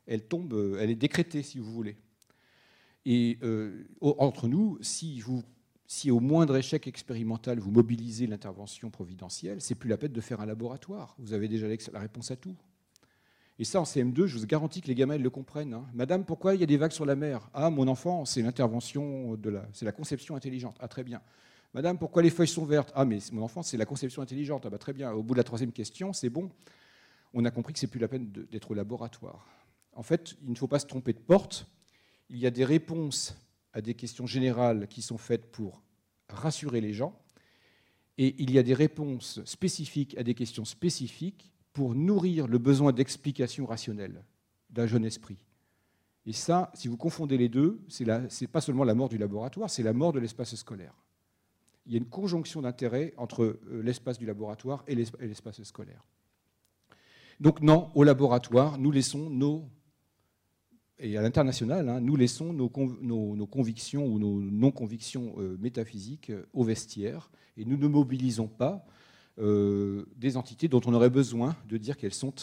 [0.07, 1.97] elle, tombe, euh, elle est décrétée, si vous voulez.
[3.05, 5.43] Et euh, entre nous, si, vous,
[5.87, 10.41] si au moindre échec expérimental, vous mobilisez l'intervention providentielle, c'est plus la peine de faire
[10.41, 11.15] un laboratoire.
[11.17, 12.55] Vous avez déjà la réponse à tout.
[13.57, 15.73] Et ça, en CM2, je vous garantis que les gamins le comprennent.
[15.73, 15.85] Hein.
[15.93, 17.49] Madame, pourquoi il y a des vagues sur la mer?
[17.53, 20.77] Ah, mon enfant, c'est l'intervention de la, c'est la conception intelligente.
[20.79, 21.21] Ah, très bien.
[21.73, 22.91] Madame, pourquoi les feuilles sont vertes?
[22.95, 24.65] Ah, mais mon enfant, c'est la conception intelligente.
[24.65, 25.11] Ah, bah, très bien.
[25.11, 26.51] Au bout de la troisième question, c'est bon.
[27.33, 29.45] On a compris que c'est plus la peine d'être au laboratoire.
[29.93, 31.67] En fait, il ne faut pas se tromper de porte.
[32.29, 33.35] Il y a des réponses
[33.73, 35.83] à des questions générales qui sont faites pour
[36.27, 37.19] rassurer les gens,
[38.17, 42.91] et il y a des réponses spécifiques à des questions spécifiques pour nourrir le besoin
[42.91, 44.23] d'explication rationnelle
[44.69, 45.37] d'un jeune esprit.
[46.25, 49.69] Et ça, si vous confondez les deux, ce n'est pas seulement la mort du laboratoire,
[49.69, 50.93] c'est la mort de l'espace scolaire.
[51.89, 56.05] Il y a une conjonction d'intérêts entre euh, l'espace du laboratoire et l'espace scolaire.
[57.39, 59.67] Donc non, au laboratoire, nous laissons nos,
[60.99, 66.63] et à l'international, hein, nous laissons nos, convictions ou nos non-convictions euh, métaphysiques euh, au
[66.63, 68.85] vestiaire, et nous ne mobilisons pas
[69.37, 72.33] des entités dont on aurait besoin de dire qu'elles sont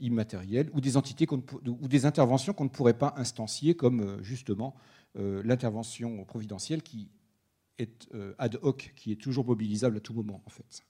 [0.00, 4.74] immatérielles, ou des, entités ou des interventions qu'on ne pourrait pas instancier, comme justement
[5.14, 7.08] l'intervention providentielle qui
[7.82, 8.08] est
[8.38, 10.82] ad hoc, qui est toujours mobilisable à tout moment, en fait.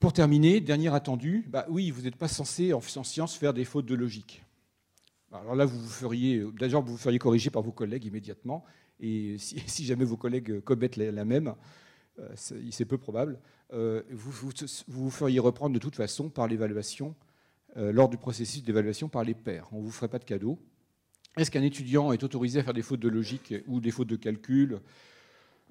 [0.00, 3.86] Pour terminer, dernier attendu, bah oui, vous n'êtes pas censé en science faire des fautes
[3.86, 4.44] de logique.
[5.32, 8.64] Alors là, vous vous feriez, d'abord, vous vous feriez corriger par vos collègues immédiatement,
[9.00, 11.54] et si, jamais vos collègues commettent la même,
[12.36, 13.40] c'est peu probable.
[13.72, 14.52] Euh, vous,
[14.88, 17.14] vous, feriez reprendre de toute façon par l'évaluation,
[17.76, 19.66] euh, lors du processus d'évaluation par les pairs.
[19.72, 20.58] On ne vous ferait pas de cadeau.
[21.36, 24.16] Est-ce qu'un étudiant est autorisé à faire des fautes de logique ou des fautes de
[24.16, 24.80] calcul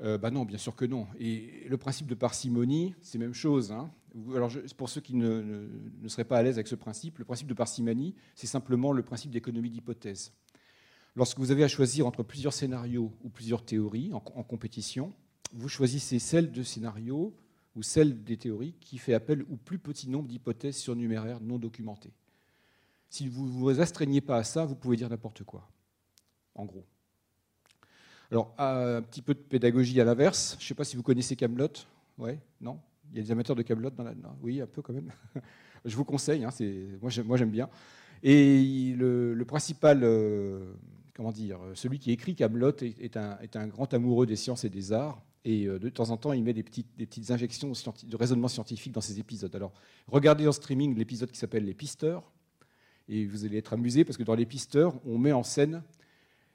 [0.01, 1.07] euh, bah non, bien sûr que non.
[1.19, 3.71] Et le principe de parcimonie, c'est même chose.
[3.71, 3.91] Hein.
[4.35, 5.67] Alors, pour ceux qui ne,
[6.07, 9.31] seraient pas à l'aise avec ce principe, le principe de parcimonie, c'est simplement le principe
[9.31, 10.33] d'économie d'hypothèse.
[11.15, 15.13] Lorsque vous avez à choisir entre plusieurs scénarios ou plusieurs théories en, compétition,
[15.53, 17.35] vous choisissez celle de scénarios
[17.75, 22.13] ou celle des théories qui fait appel au plus petit nombre d'hypothèses surnuméraires non documentées.
[23.09, 25.69] Si vous ne vous astreignez pas à ça, vous pouvez dire n'importe quoi,
[26.55, 26.85] en gros.
[28.33, 30.55] Alors, un petit peu de pédagogie à l'inverse.
[30.57, 31.67] Je ne sais pas si vous connaissez Camelot.
[32.17, 32.79] Ouais, non?
[33.11, 34.15] Il y a des amateurs de Camelot dans la.
[34.41, 35.11] oui, un peu quand même.
[35.85, 36.43] Je vous conseille.
[36.43, 36.49] Hein,
[36.99, 37.69] moi, j'aime bien.
[38.23, 40.73] Et le, principal, euh,
[41.13, 45.21] comment dire, celui qui écrit Camelot est, un, grand amoureux des sciences et des arts.
[45.45, 48.47] Et euh, de temps en temps, il met des petites, des petites injections de raisonnement
[48.47, 49.55] scientifique dans ses épisodes.
[49.55, 49.73] Alors,
[50.07, 52.23] regardez en streaming l'épisode qui s'appelle Les Pisteurs,
[53.07, 55.83] et vous allez être amusé parce que dans Les Pisteurs, on met en scène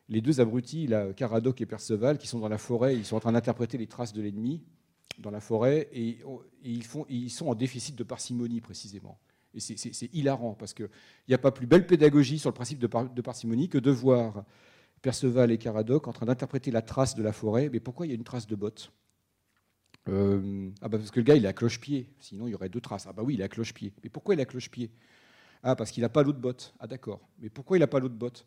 [0.09, 3.33] les deux abrutis, Caradoc et Perceval, qui sont dans la forêt, ils sont en train
[3.33, 4.63] d'interpréter les traces de l'ennemi
[5.19, 6.19] dans la forêt, et,
[6.65, 9.19] ils, font, ils, sont en déficit de parcimonie précisément.
[9.55, 10.89] Et c'est hilarant, parce qu'il
[11.29, 14.45] n'y a pas plus belle pédagogie sur le principe de, de parcimonie que de voir
[15.03, 17.69] Perceval et Caradoc en train d'interpréter la trace de la forêt.
[17.73, 18.93] Mais pourquoi il y a une trace de botte
[20.09, 22.69] euh, Ah bah parce que le gars il est à cloche-pied, sinon il y aurait
[22.69, 23.07] deux traces.
[23.07, 23.93] Ah bah oui, il est à cloche-pied.
[24.03, 24.91] Mais pourquoi il est à cloche-pied?
[25.63, 26.75] Ah parce qu'il n'a pas l'autre botte.
[26.79, 27.21] Ah d'accord.
[27.39, 28.47] Mais pourquoi il n'a pas l'autre botte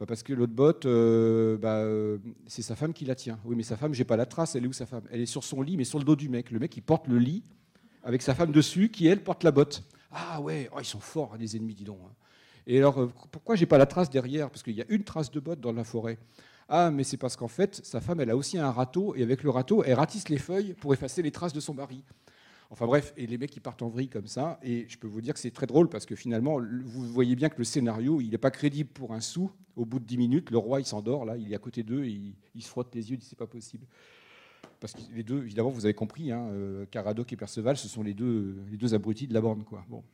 [0.00, 3.38] bah Parce que l'autre botte, euh, bah, euh, c'est sa femme qui la tient.
[3.44, 4.56] Oui, mais sa femme, j'ai pas la trace.
[4.56, 5.02] Elle est où sa femme?
[5.10, 6.50] Elle est sur son lit, mais sur le dos du mec.
[6.50, 7.42] Le mec il porte le lit
[8.02, 9.84] avec sa femme dessus, qui elle porte la botte.
[10.10, 11.98] Ah ouais, oh, ils sont forts, les ennemis, dis donc.
[12.02, 12.12] Hein.
[12.66, 14.48] Et alors, euh, pourquoi j'ai pas la trace derrière?
[14.48, 16.18] Parce qu'il y a une trace de botte dans la forêt.
[16.68, 19.42] Ah, mais c'est parce qu'en fait, sa femme, elle a aussi un râteau, et avec
[19.42, 22.02] le râteau, elle ratisse les feuilles pour effacer les traces de son mari.
[22.72, 25.20] Enfin bref, et les mecs qui partent en vrille comme ça, et je peux vous
[25.20, 28.30] dire que c'est très drôle parce que finalement, vous voyez bien que le scénario, il
[28.30, 29.50] n'est pas crédible pour un sou.
[29.74, 32.04] Au bout de 10 minutes, le roi, il s'endort, là, il est à côté d'eux,
[32.04, 32.20] et
[32.54, 33.86] il, se frotte les yeux, il dit c'est pas possible.
[34.78, 38.04] Parce que les deux, évidemment, vous avez compris, hein, euh, Caradoc et Perceval, ce sont
[38.04, 39.64] les deux, les deux abrutis de la bande.
[39.64, 39.84] Quoi.
[39.88, 40.04] Bon.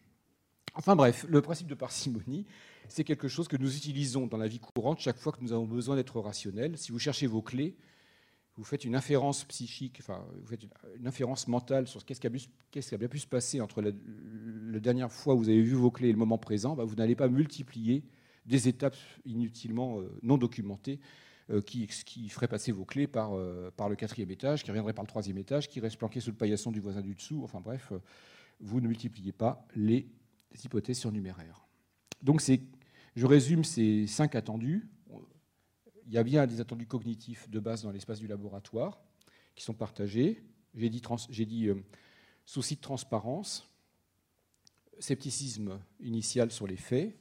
[0.75, 2.47] Enfin bref, le principe de parcimonie,
[2.89, 5.67] c'est quelque chose que nous utilisons dans la vie courante chaque fois que nous avons
[5.67, 6.79] besoin d'être rationnels.
[6.79, 7.77] Si vous cherchez vos clés,
[8.57, 12.99] vous faites une inférence psychique, enfin, vous faites une, inférence mentale sur ce qui, a,
[12.99, 13.91] bien pu se passer entre la,
[14.81, 17.15] dernière fois où vous avez vu vos clés et le moment présent, bah, vous n'allez
[17.15, 18.05] pas multiplier
[18.47, 21.01] des étapes inutilement euh, non documentées
[21.51, 24.95] euh, qui, qui feraient passer vos clés par, euh, par le quatrième étage, qui reviendraient
[24.95, 27.43] par le troisième étage, qui reste planqué sous le paillasson du voisin du dessous.
[27.43, 27.93] Enfin bref,
[28.61, 30.09] vous ne multipliez pas les
[30.65, 31.67] hypothèses surnuméraires.
[32.23, 32.43] Donc
[33.17, 34.89] je résume ces cinq attendus
[36.07, 38.99] il y a bien des attendus cognitifs de base dans l'espace du laboratoire
[39.55, 40.43] qui sont partagés.
[40.75, 41.75] J'ai dit, euh,
[42.45, 43.69] souci de transparence,
[44.99, 47.17] scepticisme initial sur les faits,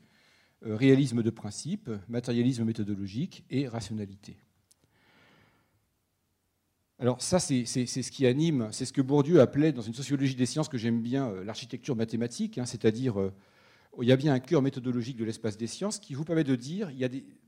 [0.65, 4.38] euh, réalisme de principe, matérialisme méthodologique et rationalité.
[6.99, 10.45] Alors ça, c'est ce qui anime, c'est ce que Bourdieu appelait dans une sociologie des
[10.45, 13.31] sciences que j'aime bien, euh, l'architecture mathématique, hein, c'est-à-dire
[14.01, 16.55] il y a bien un cœur méthodologique de l'espace des sciences qui vous permet de
[16.55, 16.91] dire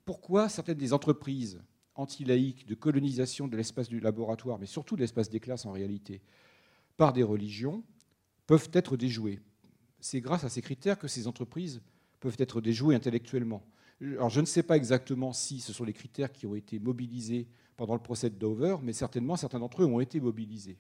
[0.06, 1.62] pourquoi certaines des entreprises
[1.96, 6.22] anti-laïques de colonisation de l'espace du laboratoire, mais surtout de l'espace des classes en réalité,
[6.96, 7.84] par des religions,
[8.46, 9.40] peuvent être déjouées.
[10.00, 11.82] C'est grâce à ces critères que ces entreprises
[12.20, 13.64] peuvent être déjouées intellectuellement.
[14.02, 17.48] Alors je ne sais pas exactement si ce sont les critères qui ont été mobilisés
[17.76, 20.78] pendant le procès de Dover, mais certainement certains d'entre eux ont été mobilisés.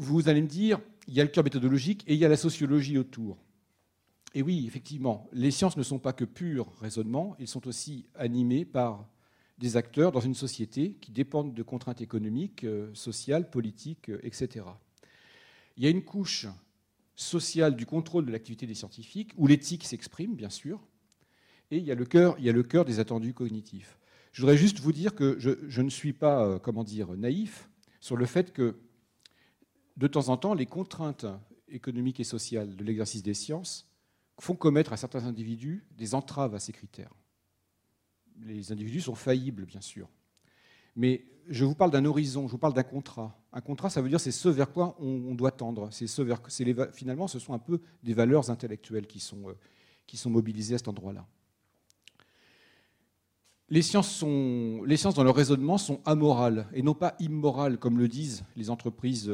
[0.00, 2.36] Vous allez me dire, il y a le cœur méthodologique et il y a la
[2.36, 3.36] sociologie autour.
[4.32, 8.64] Et oui, effectivement, les sciences ne sont pas que pur raisonnement, ils sont aussi animés
[8.64, 9.08] par
[9.58, 14.66] des acteurs dans une société qui dépendent de contraintes économiques, euh, sociales, politiques, euh, etc.
[15.76, 16.46] Il y a une couche
[17.16, 20.80] sociale du contrôle de l'activité des scientifiques, où l'éthique s'exprime, bien sûr,
[21.72, 23.98] et il y, a le cœur, il y a le cœur des attendus cognitifs.
[24.30, 27.68] Je voudrais juste vous dire que je, je ne suis pas, euh, comment dire, naïf
[28.00, 28.76] sur le fait que,
[29.98, 31.26] de temps en temps, les contraintes
[31.68, 33.90] économiques et sociales de l'exercice des sciences
[34.40, 37.12] font commettre à certains individus des entraves à ces critères.
[38.40, 40.08] Les individus sont faillibles, bien sûr.
[40.94, 43.36] Mais je vous parle d'un horizon, je vous parle d'un contrat.
[43.52, 45.90] Un contrat, ça veut dire c'est ce vers quoi on, doit tendre.
[46.92, 51.26] Finalement, ce sont un peu des valeurs intellectuelles qui sont, euh, mobilisées à cet endroit-là.
[53.68, 54.24] Les sciences,
[54.86, 58.70] les sciences, dans leur raisonnement, sont amorales et non pas immorales, comme le disent les
[58.70, 59.30] entreprises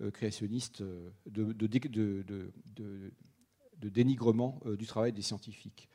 [0.00, 0.82] euh, euh, créationnistes
[1.26, 2.52] de,
[3.88, 5.88] dénigrement euh, du travail des scientifiques.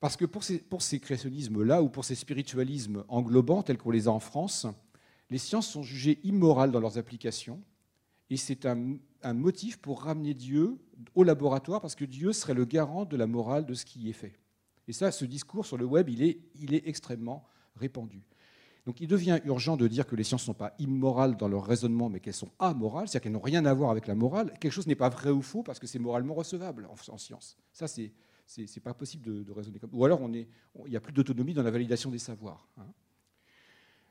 [0.00, 4.20] Parce que pour ces, créationnismes-là, ou pour ces spiritualismes englobants tels qu'on les a en
[4.20, 4.66] France,
[5.30, 7.60] les sciences sont jugées immorales dans leurs applications,
[8.30, 8.98] et c'est un,
[9.34, 10.78] motif pour ramener Dieu
[11.16, 14.12] au laboratoire, parce que Dieu serait le garant de la morale de ce qui est
[14.12, 14.38] fait.
[14.86, 18.22] Et ça, ce discours sur le web, il est extrêmement répandu.
[18.88, 21.66] Donc il devient urgent de dire que les sciences ne sont pas immorales dans leur
[21.66, 24.54] raisonnement, mais qu'elles sont amorales, c'est-à-dire qu'elles n'ont rien à voir avec la morale.
[24.60, 27.58] Quelque chose n'est pas vrai ou faux parce que c'est moralement recevable en, science.
[27.70, 28.14] Ça, c'est
[28.46, 30.46] c'est pas possible de, raisonner comme Ou alors, il
[30.88, 32.66] n'y a plus d'autonomie dans la validation des savoirs.
[32.78, 32.86] Hein.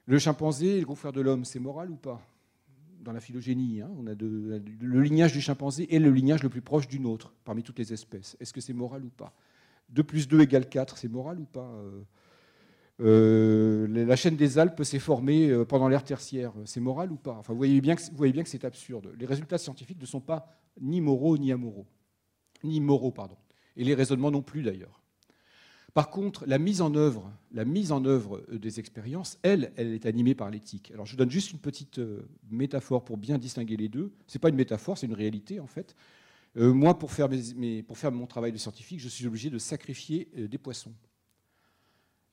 [0.05, 2.21] Le chimpanzé, le gros frère de l'homme, c'est moral ou pas?
[2.99, 6.61] Dans la phylogénie, hein, on a le lignage du chimpanzé est le lignage le plus
[6.61, 8.37] proche d'une autre parmi toutes les espèces.
[8.39, 9.33] Est-ce que c'est moral ou pas?
[9.89, 12.03] 2 plus 2 égale 4, c'est moral ou pas euh,
[12.99, 16.53] la chaîne des Alpes s'est formée euh, pendant l'ère tertiaire.
[16.65, 17.33] C'est moral ou pas?
[17.33, 19.11] Enfin, vous, voyez bien que, c'est absurde.
[19.19, 20.47] Les résultats scientifiques ne sont pas
[20.81, 21.87] ni moraux ni amoraux.
[22.63, 23.37] Ni moraux, pardon.
[23.75, 25.01] Et les raisonnements non plus, d'ailleurs.
[25.93, 29.93] Par contre, la mise en œuvre, la mise en œuvre euh, des expériences, elle, elle
[29.93, 30.91] est animée par l'éthique.
[30.91, 31.99] Alors, je donne juste une petite
[32.49, 34.11] métaphore pour bien distinguer les deux.
[34.27, 35.95] Ce n'est pas une métaphore, c'est une réalité, en fait.
[36.55, 37.29] moi, pour faire,
[38.11, 40.93] mon travail de scientifique, je suis obligé de sacrifier des poissons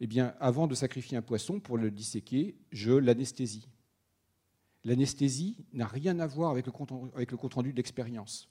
[0.01, 3.68] eh bien, avant de sacrifier un poisson pour le disséquer, je l'anesthésie.
[4.84, 8.51] L'anesthésie n'a rien à voir avec le compte-rendu de l'expérience.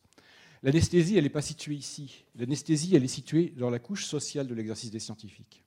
[0.64, 2.26] L'anesthésie, elle n'est pas située ici.
[2.36, 5.64] L'anesthésie, elle est située dans la couche sociale de l'exercice des scientifiques.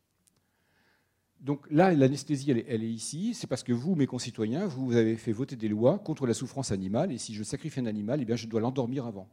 [1.40, 3.34] Donc là, l'anesthésie, elle, elle, est ici.
[3.34, 6.72] C'est parce que vous, mes concitoyens, vous avez fait voter des lois contre la souffrance
[6.72, 7.12] animale.
[7.12, 9.28] Et si je sacrifie un animal, eh bien, je dois l'endormir avant.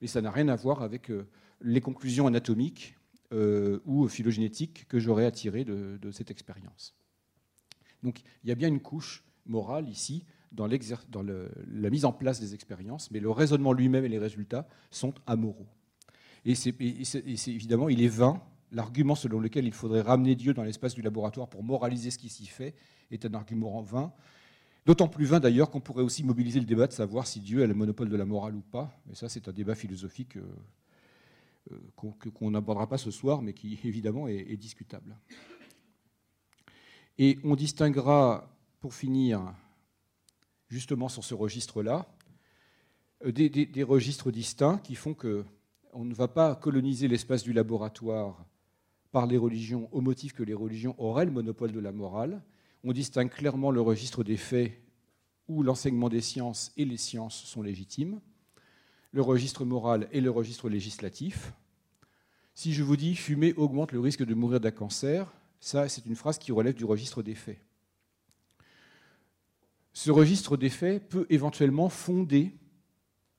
[0.00, 1.28] Mais ça n'a rien à voir avec euh,
[1.60, 2.96] les conclusions anatomiques
[3.32, 6.94] ou phylogénétique que j'aurais attiré de, cette expérience.
[8.02, 12.54] Donc il y a bien une couche morale ici dans, la mise en place des
[12.54, 15.68] expériences, mais le raisonnement lui-même et les résultats sont amoraux.
[16.44, 18.42] Et, c'est, évidemment, il est vain.
[18.72, 22.28] L'argument selon lequel il faudrait ramener Dieu dans l'espace du laboratoire pour moraliser ce qui
[22.28, 22.74] s'y fait
[23.10, 24.12] est un argument en vain.
[24.86, 27.66] D'autant plus vain d'ailleurs qu'on pourrait aussi mobiliser le débat de savoir si Dieu a
[27.66, 28.90] le monopole de la morale ou pas.
[29.10, 30.36] Et ça, c'est un débat philosophique
[31.70, 31.78] euh,
[32.34, 35.16] qu'on n'abordera pas ce soir, mais qui évidemment est, discutable.
[37.18, 38.50] Et on distinguera,
[38.80, 39.54] pour finir,
[40.68, 42.06] justement sur ce registre-là,
[43.24, 48.44] euh, des, registres distincts qui font qu'on ne va pas coloniser l'espace du laboratoire
[49.12, 52.42] par les religions au motif que les religions auraient le monopole de la morale.
[52.82, 54.72] On distingue clairement le registre des faits
[55.46, 58.20] où l'enseignement des sciences et les sciences sont légitimes
[59.12, 61.52] le registre moral et le registre législatif.
[62.54, 66.16] Si je vous dis fumer augmente le risque de mourir d'un cancer, ça c'est une
[66.16, 67.60] phrase qui relève du registre des faits.
[69.92, 72.54] Ce registre des faits peut éventuellement fonder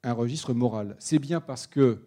[0.03, 0.95] un registre moral.
[0.99, 2.03] C'est bien parce que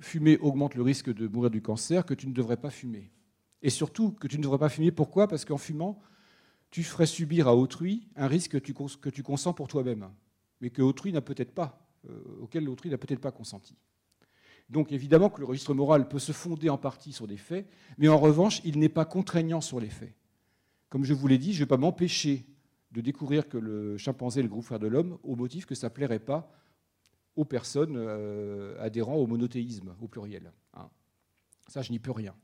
[0.00, 3.10] fumer augmente le risque de mourir du cancer que tu ne devrais pas fumer.
[3.62, 5.28] Et surtout que tu ne devrais pas fumer, pourquoi?
[5.28, 6.00] Parce qu'en fumant,
[6.70, 10.10] tu ferais subir à autrui un risque que tu consens pour toi-même,
[10.60, 11.85] mais que autrui n'a peut-être pas.
[12.08, 13.76] Euh, auquel l'autrui n'a peut-être pas consenti.
[14.68, 18.08] Donc évidemment que le registre moral peut se fonder en partie sur des faits, mais
[18.08, 20.14] en revanche, il n'est pas contraignant sur les faits.
[20.88, 22.46] Comme je vous l'ai dit, je ne vais pas m'empêcher
[22.92, 25.88] de découvrir que le chimpanzé est le groupe frère de l'homme au motif que ça
[25.88, 26.52] ne plairait pas
[27.34, 30.52] aux personnes euh, au monothéisme, au pluriel.
[30.74, 30.88] Hein.
[31.68, 32.34] Ça, je n'y peux rien.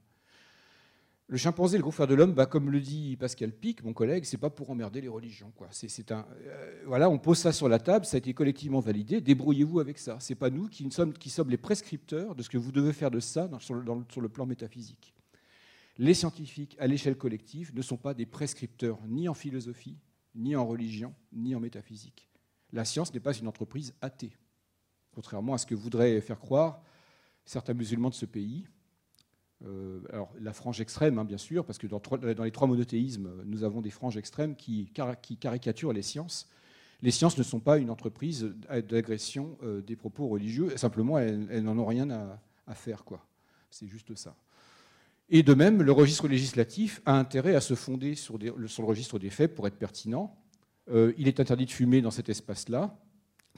[1.32, 4.24] Le chimpanzé, le gros frère de l'homme, bah, comme le dit Pascal Pic, mon collègue,
[4.26, 5.50] c'est pas pour emmerder les religions.
[5.56, 5.66] Quoi.
[5.70, 9.22] C'est, un, euh, voilà, on pose ça sur la table, ça a été collectivement validé,
[9.22, 10.18] débrouillez-vous avec ça.
[10.20, 11.14] C'est pas nous qui sommes,
[11.48, 14.44] les prescripteurs de ce que vous devez faire de ça sur, le, sur le plan
[14.44, 15.14] métaphysique.
[15.96, 19.96] Les scientifiques, à l'échelle collective, ne sont pas des prescripteurs ni en philosophie,
[20.34, 22.28] ni en religion, ni en métaphysique.
[22.74, 24.36] La science n'est pas une entreprise athée,
[25.14, 26.82] contrairement à ce que voudraient faire croire
[27.46, 28.66] certains musulmans de ce pays,
[30.12, 32.00] alors, la frange extrême, hein, bien sûr, parce que dans,
[32.44, 36.48] les trois monothéismes, nous avons des franges extrêmes qui, caricaturent les sciences.
[37.02, 38.54] Les sciences ne sont pas une entreprise
[38.88, 43.04] d'agression euh, des propos religieux, simplement, elles, n'en ont rien à, faire.
[43.04, 43.26] quoi.
[43.70, 44.34] C'est juste ça.
[45.28, 49.30] Et de même, le registre législatif a intérêt à se fonder sur, le registre des
[49.30, 50.36] faits pour être pertinent.
[50.90, 52.96] Euh, il est interdit de fumer dans cet espace-là,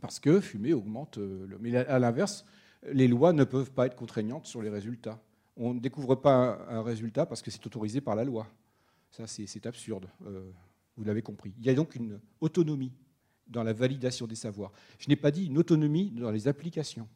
[0.00, 1.18] parce que fumer augmente.
[1.60, 2.44] Mais à l'inverse,
[2.92, 5.20] les lois ne peuvent pas être contraignantes sur les résultats
[5.56, 8.46] on ne découvre pas un, résultat parce que c'est autorisé par la loi.
[9.10, 10.08] Ça, c'est absurde.
[10.26, 10.50] Euh,
[10.96, 11.54] vous l'avez compris.
[11.58, 12.92] Il y a donc une autonomie
[13.46, 14.72] dans la validation des savoirs.
[14.98, 17.08] Je n'ai pas dit une autonomie dans les applications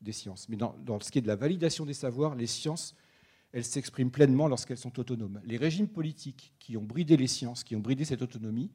[0.00, 2.94] des sciences, mais dans, ce qui est de la validation des savoirs, les sciences,
[3.52, 5.40] elles s'expriment pleinement lorsqu'elles sont autonomes.
[5.44, 8.70] Les régimes politiques qui ont bridé les sciences, qui ont bridé cette autonomie,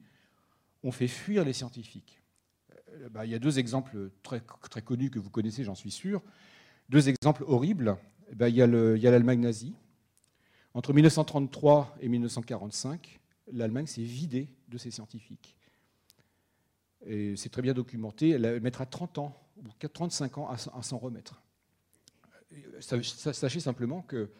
[0.82, 2.22] ont fait fuir les scientifiques.
[2.94, 4.40] Euh, bah, il y a deux exemples très,
[4.70, 6.22] très connus que vous connaissez, j'en suis sûr.
[6.88, 7.98] Deux exemples horribles.
[8.30, 9.74] Eh ben, il y a l'Allemagne nazie.
[10.74, 13.20] Entre 1933 et 1945,
[13.52, 15.56] l'Allemagne s'est vidée de ses scientifiques.
[17.06, 18.30] Et c'est très bien documenté.
[18.30, 21.42] Elle mettra 30 ans, ou 35 ans à, s'en remettre.
[22.80, 24.30] Sachez simplement que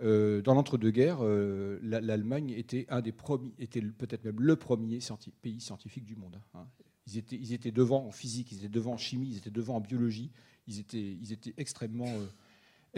[0.00, 5.00] euh, dans l'entre-deux-guerres, euh, l'Allemagne était peut-être même le premier
[5.42, 6.40] pays scientifique du monde.
[6.54, 6.66] Hein.
[7.06, 10.30] Ils, étaient, devant en physique, ils étaient devant en chimie, ils étaient devant en biologie.
[10.66, 12.26] Ils étaient, ils étaient extrêmement euh,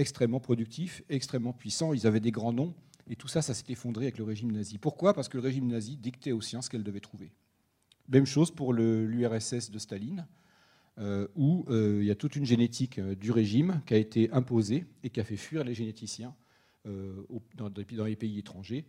[0.01, 1.93] extrêmement productifs, extrêmement puissants.
[1.93, 2.75] Ils avaient des grands noms.
[3.09, 4.79] Et tout ça, ça s'est effondré avec le régime nazi.
[4.79, 5.15] Pourquoi?
[5.15, 7.33] Parce que le régime nazi dictait aux sciences qu'elles devaient trouver.
[8.09, 10.27] Même chose pour l'URSS de Staline,
[10.99, 14.31] euh, où euh, il y a toute une génétique euh, du régime qui a été
[14.33, 16.35] imposée et qui a fait fuir les généticiens
[17.57, 17.71] dans,
[18.07, 18.87] les pays étrangers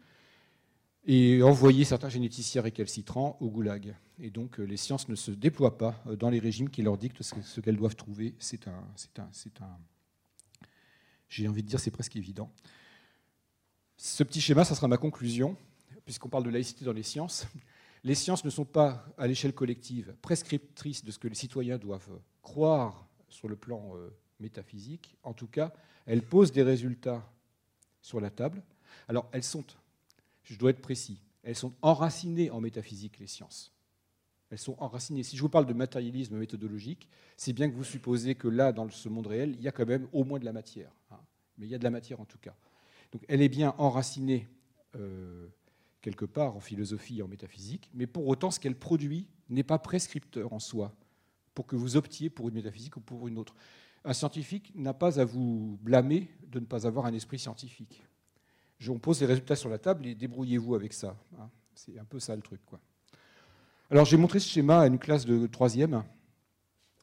[1.06, 3.96] et envoyer certains généticiens récalcitrants au goulag.
[4.18, 7.36] Et donc les sciences ne se déploient pas dans les régimes qui leur dictent ce,
[7.42, 8.34] ce qu'elles doivent trouver.
[8.40, 8.84] C'est un,
[9.18, 9.78] un, un,
[11.32, 12.52] j'ai envie de dire c'est presque évident.
[13.98, 15.56] Ce petit schéma, ça sera ma conclusion,
[16.06, 17.48] puisqu'on parle de laïcité dans les sciences.
[18.04, 22.20] Les sciences ne sont pas, à l'échelle collective, prescriptrices de ce que les citoyens doivent
[22.42, 24.10] croire sur le plan euh,
[24.40, 25.16] métaphysique.
[25.22, 25.72] En tout cas,
[26.08, 27.24] elles posent des résultats
[28.02, 28.64] sur la table.
[29.08, 29.64] Alors, elles sont,
[30.42, 33.72] je dois être précis, elles sont enracinées en métaphysique, les sciences.
[34.52, 35.24] Elles sont enracinées.
[35.24, 38.90] Si je vous parle de matérialisme méthodologique, c'est bien que vous supposez que là, dans
[38.90, 40.92] ce monde réel, il y a quand même au moins de la matière.
[41.10, 41.20] Hein.
[41.58, 42.54] Mais il y a de la matière en tout cas.
[43.14, 44.50] Donc elle est bien enracinée
[44.96, 45.48] euh,
[46.02, 49.80] quelque part en philosophie et en métaphysique, mais pour autant, ce qu'elle produit n'est pas
[49.80, 50.94] prescripteur en soi
[51.54, 53.56] pour que vous optiez pour une métaphysique ou pour une autre.
[54.04, 58.04] Un scientifique n'a pas à vous blâmer de ne pas avoir un esprit scientifique.
[58.90, 61.16] On pose les résultats sur la table et débrouillez-vous avec ça.
[61.40, 61.50] Hein.
[61.74, 62.60] C'est un peu ça le truc.
[62.66, 62.82] Quoi.
[63.92, 66.06] Alors j'ai montré ce schéma à une classe de troisième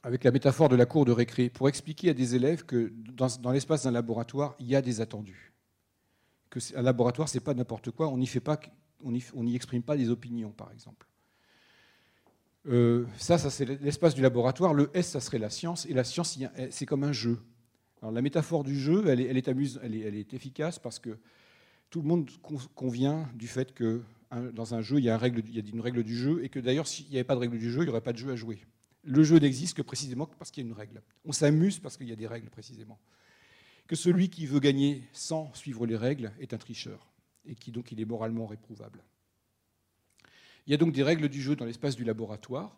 [0.03, 3.53] avec la métaphore de la cour de récré pour expliquer à des élèves que dans,
[3.53, 5.53] l'espace d'un laboratoire, il y a des attendus.
[6.49, 8.09] Que un laboratoire, c'est pas n'importe quoi.
[8.09, 11.07] On n'y exprime pas des opinions, par exemple.
[12.69, 14.73] Euh, ça, ça c'est l'espace du laboratoire.
[14.73, 15.85] Le S, ça serait la science.
[15.85, 16.39] Et la science,
[16.71, 17.39] c'est comme un jeu.
[18.01, 21.19] Alors, la métaphore du jeu, elle est, elle est efficace parce que
[21.91, 22.31] tout le monde
[22.75, 24.01] convient du fait que
[24.31, 27.17] dans un jeu, il y, a une règle, du jeu, et que d'ailleurs, s'il n'y
[27.17, 28.61] avait pas de règle du jeu, il n'y aurait pas de jeu à jouer.
[29.05, 31.03] Le jeu n'existe que précisément parce qu'il y a une règle.
[31.25, 32.99] On s'amuse parce qu'il y a des règles précisément.
[33.87, 37.11] Que celui qui veut gagner sans suivre les règles est un tricheur,
[37.47, 39.03] et qui donc il est moralement réprouvable.
[40.67, 42.77] Il y a donc des règles du jeu dans l'espace du laboratoire,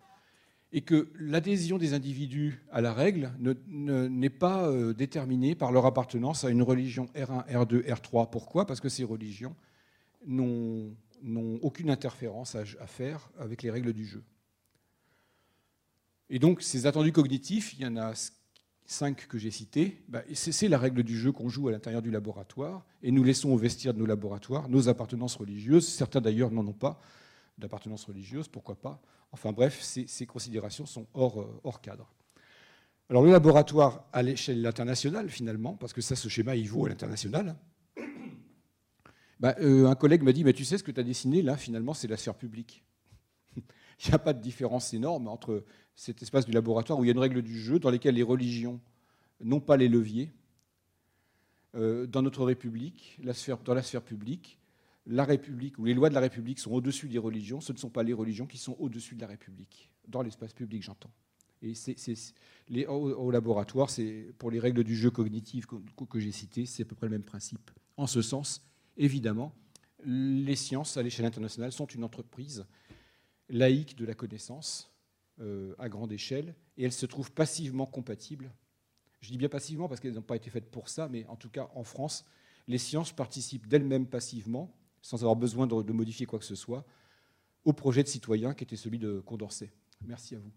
[0.72, 3.32] et que l'adhésion des individus à la règle
[3.68, 8.30] n'est pas euh, déterminée par leur appartenance à une religion R1, R2, R3.
[8.30, 8.66] Pourquoi?
[8.66, 9.56] Parce que ces religions
[10.26, 10.94] n'ont
[11.62, 14.22] aucune interférence à, faire avec les règles du jeu.
[16.28, 18.12] Et donc ces attendus cognitifs, il y en a
[18.86, 22.10] cinq que j'ai cités, bah, c'est la règle du jeu qu'on joue à l'intérieur du
[22.10, 26.66] laboratoire, et nous laissons au vestiaire de nos laboratoires nos appartenances religieuses, certains d'ailleurs n'en
[26.66, 27.00] ont pas
[27.58, 29.00] d'appartenance religieuse, pourquoi pas
[29.32, 32.12] Enfin bref, ces, considérations sont hors, euh, hors cadre.
[33.08, 36.88] Alors le laboratoire à l'échelle internationale, finalement, parce que ça, ce schéma, il vaut à
[36.88, 37.56] l'international,
[39.40, 41.56] bah, euh, un collègue m'a dit, mais tu sais, ce que tu as dessiné, là,
[41.56, 42.84] finalement, c'est la sphère publique.
[43.56, 45.64] il n'y a pas de différence énorme entre
[45.96, 48.22] cet espace du laboratoire où il y a une règle du jeu dans lesquelles les
[48.22, 48.80] religions
[49.40, 50.30] n'ont pas les leviers.
[51.74, 53.18] Euh, dans notre République,
[53.64, 54.58] dans la sphère publique,
[55.06, 57.90] la République ou les lois de la République sont au-dessus des religions, ce ne sont
[57.90, 61.10] pas les religions qui sont au-dessus de la République, dans l'espace public, j'entends.
[61.62, 63.90] Et au, laboratoire,
[64.38, 65.76] pour les règles du jeu cognitif que,
[66.08, 67.70] que j'ai citées, c'est à peu près le même principe.
[67.96, 69.54] En ce sens, évidemment,
[70.04, 72.66] les sciences à l'échelle internationale sont une entreprise
[73.48, 74.92] laïque de la connaissance
[75.40, 78.52] euh, à grande échelle, et elles se trouvent passivement compatibles.
[79.20, 81.50] Je dis bien passivement parce qu'elles n'ont pas été faites pour ça, mais en tout
[81.50, 82.24] cas en France,
[82.68, 86.84] les sciences participent d'elles-mêmes passivement sans avoir besoin de, modifier quoi que ce soit,
[87.64, 89.72] au projet de citoyen qui était celui de Condorcet.
[90.02, 90.52] Merci à vous.